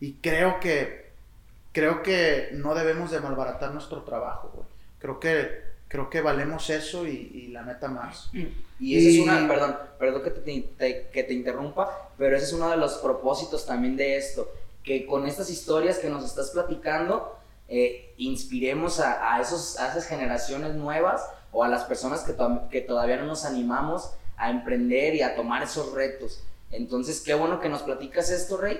[0.00, 1.08] Y creo que
[1.72, 4.66] creo que no debemos de malbaratar nuestro trabajo, güey.
[4.98, 8.30] Creo que creo que valemos eso y, y la neta más.
[8.80, 12.46] Y esa es Y- una, perdón, perdón que te, te- que te interrumpa, pero ese
[12.46, 14.50] es uno de los propósitos también de esto,
[14.82, 17.37] que con estas historias que nos estás platicando,
[17.68, 22.68] eh, inspiremos a, a esos, a esas generaciones nuevas o a las personas que, to-
[22.70, 26.42] que todavía no nos animamos a emprender y a tomar esos retos.
[26.70, 28.78] Entonces, qué bueno que nos platicas esto, Rey,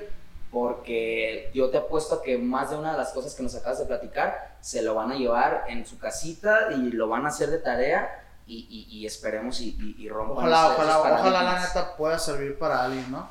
[0.51, 3.79] porque yo te apuesto a que más de una de las cosas que nos acabas
[3.79, 7.51] de platicar se lo van a llevar en su casita y lo van a hacer
[7.51, 11.97] de tarea y, y- y esperemos y, y, y rompan Ojalá, ojalá, ojalá la neta
[11.97, 13.31] pueda servir para alguien, ¿no?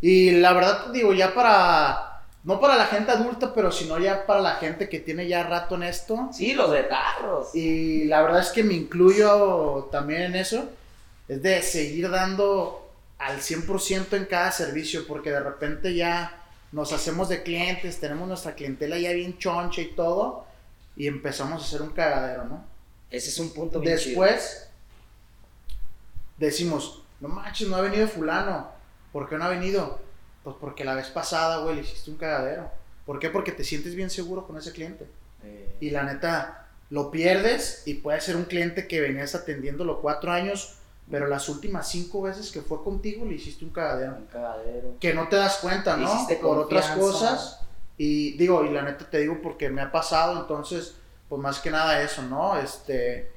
[0.00, 2.13] Y la verdad digo, ya para,
[2.44, 5.74] no para la gente adulta, pero sino ya para la gente que tiene ya rato
[5.74, 6.28] en esto.
[6.32, 7.54] Sí, los detalles.
[7.54, 10.68] Y la verdad es que me incluyo también en eso,
[11.26, 17.30] es de seguir dando al 100% en cada servicio, porque de repente ya nos hacemos
[17.30, 20.44] de clientes, tenemos nuestra clientela ya bien choncha y todo,
[20.96, 22.64] y empezamos a hacer un cagadero, ¿no?
[23.10, 24.22] Ese es un punto bien chido.
[24.22, 24.68] Después
[26.36, 28.68] decimos, no manches, no ha venido fulano.
[29.12, 30.00] ¿Por qué no ha venido?
[30.44, 32.70] Pues porque la vez pasada, güey, le hiciste un cagadero.
[33.04, 33.30] ¿Por qué?
[33.30, 35.06] Porque te sientes bien seguro con ese cliente.
[35.42, 40.30] Eh, Y la neta, lo pierdes y puede ser un cliente que venías atendiéndolo cuatro
[40.30, 40.76] años,
[41.10, 44.16] pero las últimas cinco veces que fue contigo le hiciste un cagadero.
[44.16, 44.96] un cagadero.
[45.00, 46.14] Que no te das cuenta, ¿no?
[46.14, 47.60] Hiciste Por otras cosas.
[47.96, 50.96] Y digo, y la neta te digo porque me ha pasado, entonces,
[51.28, 52.58] pues más que nada eso, ¿no?
[52.58, 53.30] Este,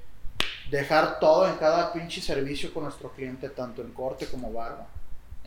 [0.72, 4.88] dejar todo en cada pinche servicio con nuestro cliente, tanto en corte como barba.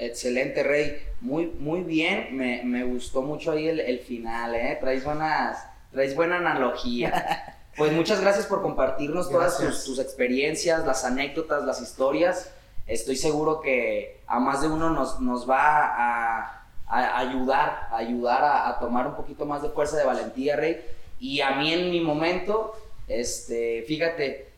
[0.00, 0.96] Excelente, Rey.
[1.20, 2.36] Muy, muy bien.
[2.36, 4.78] Me, me gustó mucho ahí el, el final, ¿eh?
[4.80, 7.56] Traes, buenas, traes buena analogía.
[7.76, 9.84] Pues muchas gracias por compartirnos todas tus, Gracias.
[9.84, 12.50] tus experiencias, las anécdotas, las historias.
[12.86, 18.42] Estoy seguro que a más de uno nos, nos va a, a ayudar, a ayudar
[18.44, 20.84] a, a tomar un poquito más de fuerza de valentía, Rey.
[21.20, 22.74] Y a mí en mi momento,
[23.06, 24.48] este, fíjate,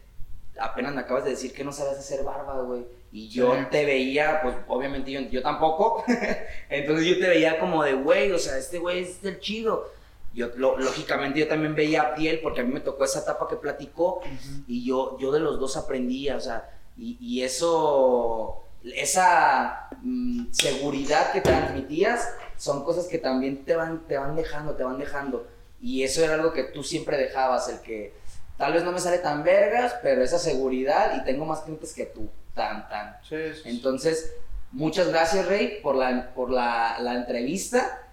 [0.59, 2.85] apenas me acabas de decir que no sabes hacer barba, güey.
[3.13, 3.61] Y yo Sí.
[3.71, 6.03] te veía, pues obviamente yo, yo tampoco.
[6.71, 9.91] Entonces yo te veía como de, güey, o sea, este güey es del chido.
[10.35, 13.47] Yo, lo- lógicamente yo también veía a Piel porque a mí me tocó esa etapa
[13.49, 14.23] que platicó
[14.67, 21.33] y yo, yo de los dos aprendía, o sea, y, y eso, esa mm, seguridad
[21.33, 25.47] que transmitías son cosas que también te van, te van dejando, te van dejando.
[25.83, 28.15] Y eso era algo que tú siempre dejabas, el que
[28.57, 32.07] tal vez no me sale tan vergas, pero esa seguridad y tengo más clientes que
[32.07, 33.17] tú, tan, tan.
[33.29, 33.69] Sí, sí.
[33.69, 34.35] Entonces,
[34.71, 38.09] muchas gracias, Rey, por la, por la, la entrevista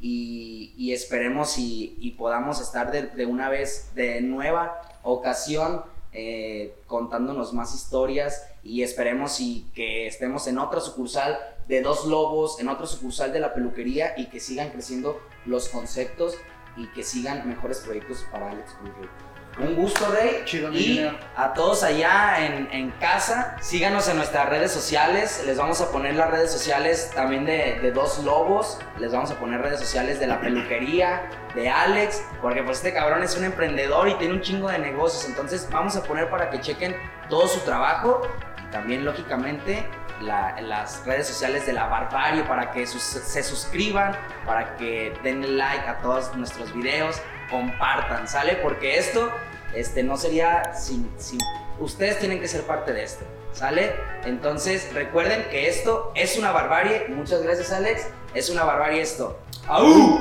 [0.00, 6.74] y, y esperemos y, y podamos estar de, de una vez, de nueva ocasión, eh,
[6.86, 12.68] contándonos más historias y esperemos y que estemos en otra sucursal de Dos Lobos, en
[12.68, 16.34] otra sucursal de la peluquería y que sigan creciendo los conceptos
[16.76, 19.27] y que sigan mejores proyectos para Alex Rey.
[19.60, 20.42] Un gusto, Rey.
[20.44, 25.42] Chido, y a todos allá en, en casa, síganos en nuestras redes sociales.
[25.46, 28.78] Les vamos a poner las redes sociales también de, de Dos Lobos.
[28.98, 31.22] Les vamos a poner redes sociales de la peluquería,
[31.56, 35.24] de Alex, porque pues este cabrón es un emprendedor y tiene un chingo de negocios.
[35.24, 36.96] Entonces vamos a poner para que chequen
[37.28, 38.22] todo su trabajo
[38.64, 39.88] y también lógicamente
[40.20, 45.58] la- las redes sociales de la barbarie para que sus- se suscriban, para que den
[45.58, 48.56] like a todos nuestros videos, compartan, ¿sale?
[48.56, 49.32] Porque esto
[49.74, 51.38] este, no sería sin, sin...
[51.78, 53.92] Ustedes tienen que ser parte de esto, ¿sale?
[54.24, 57.06] Entonces recuerden que esto es una barbarie.
[57.08, 58.06] Muchas gracias Alex.
[58.34, 59.38] Es una barbarie esto.
[59.66, 60.18] ¡Au!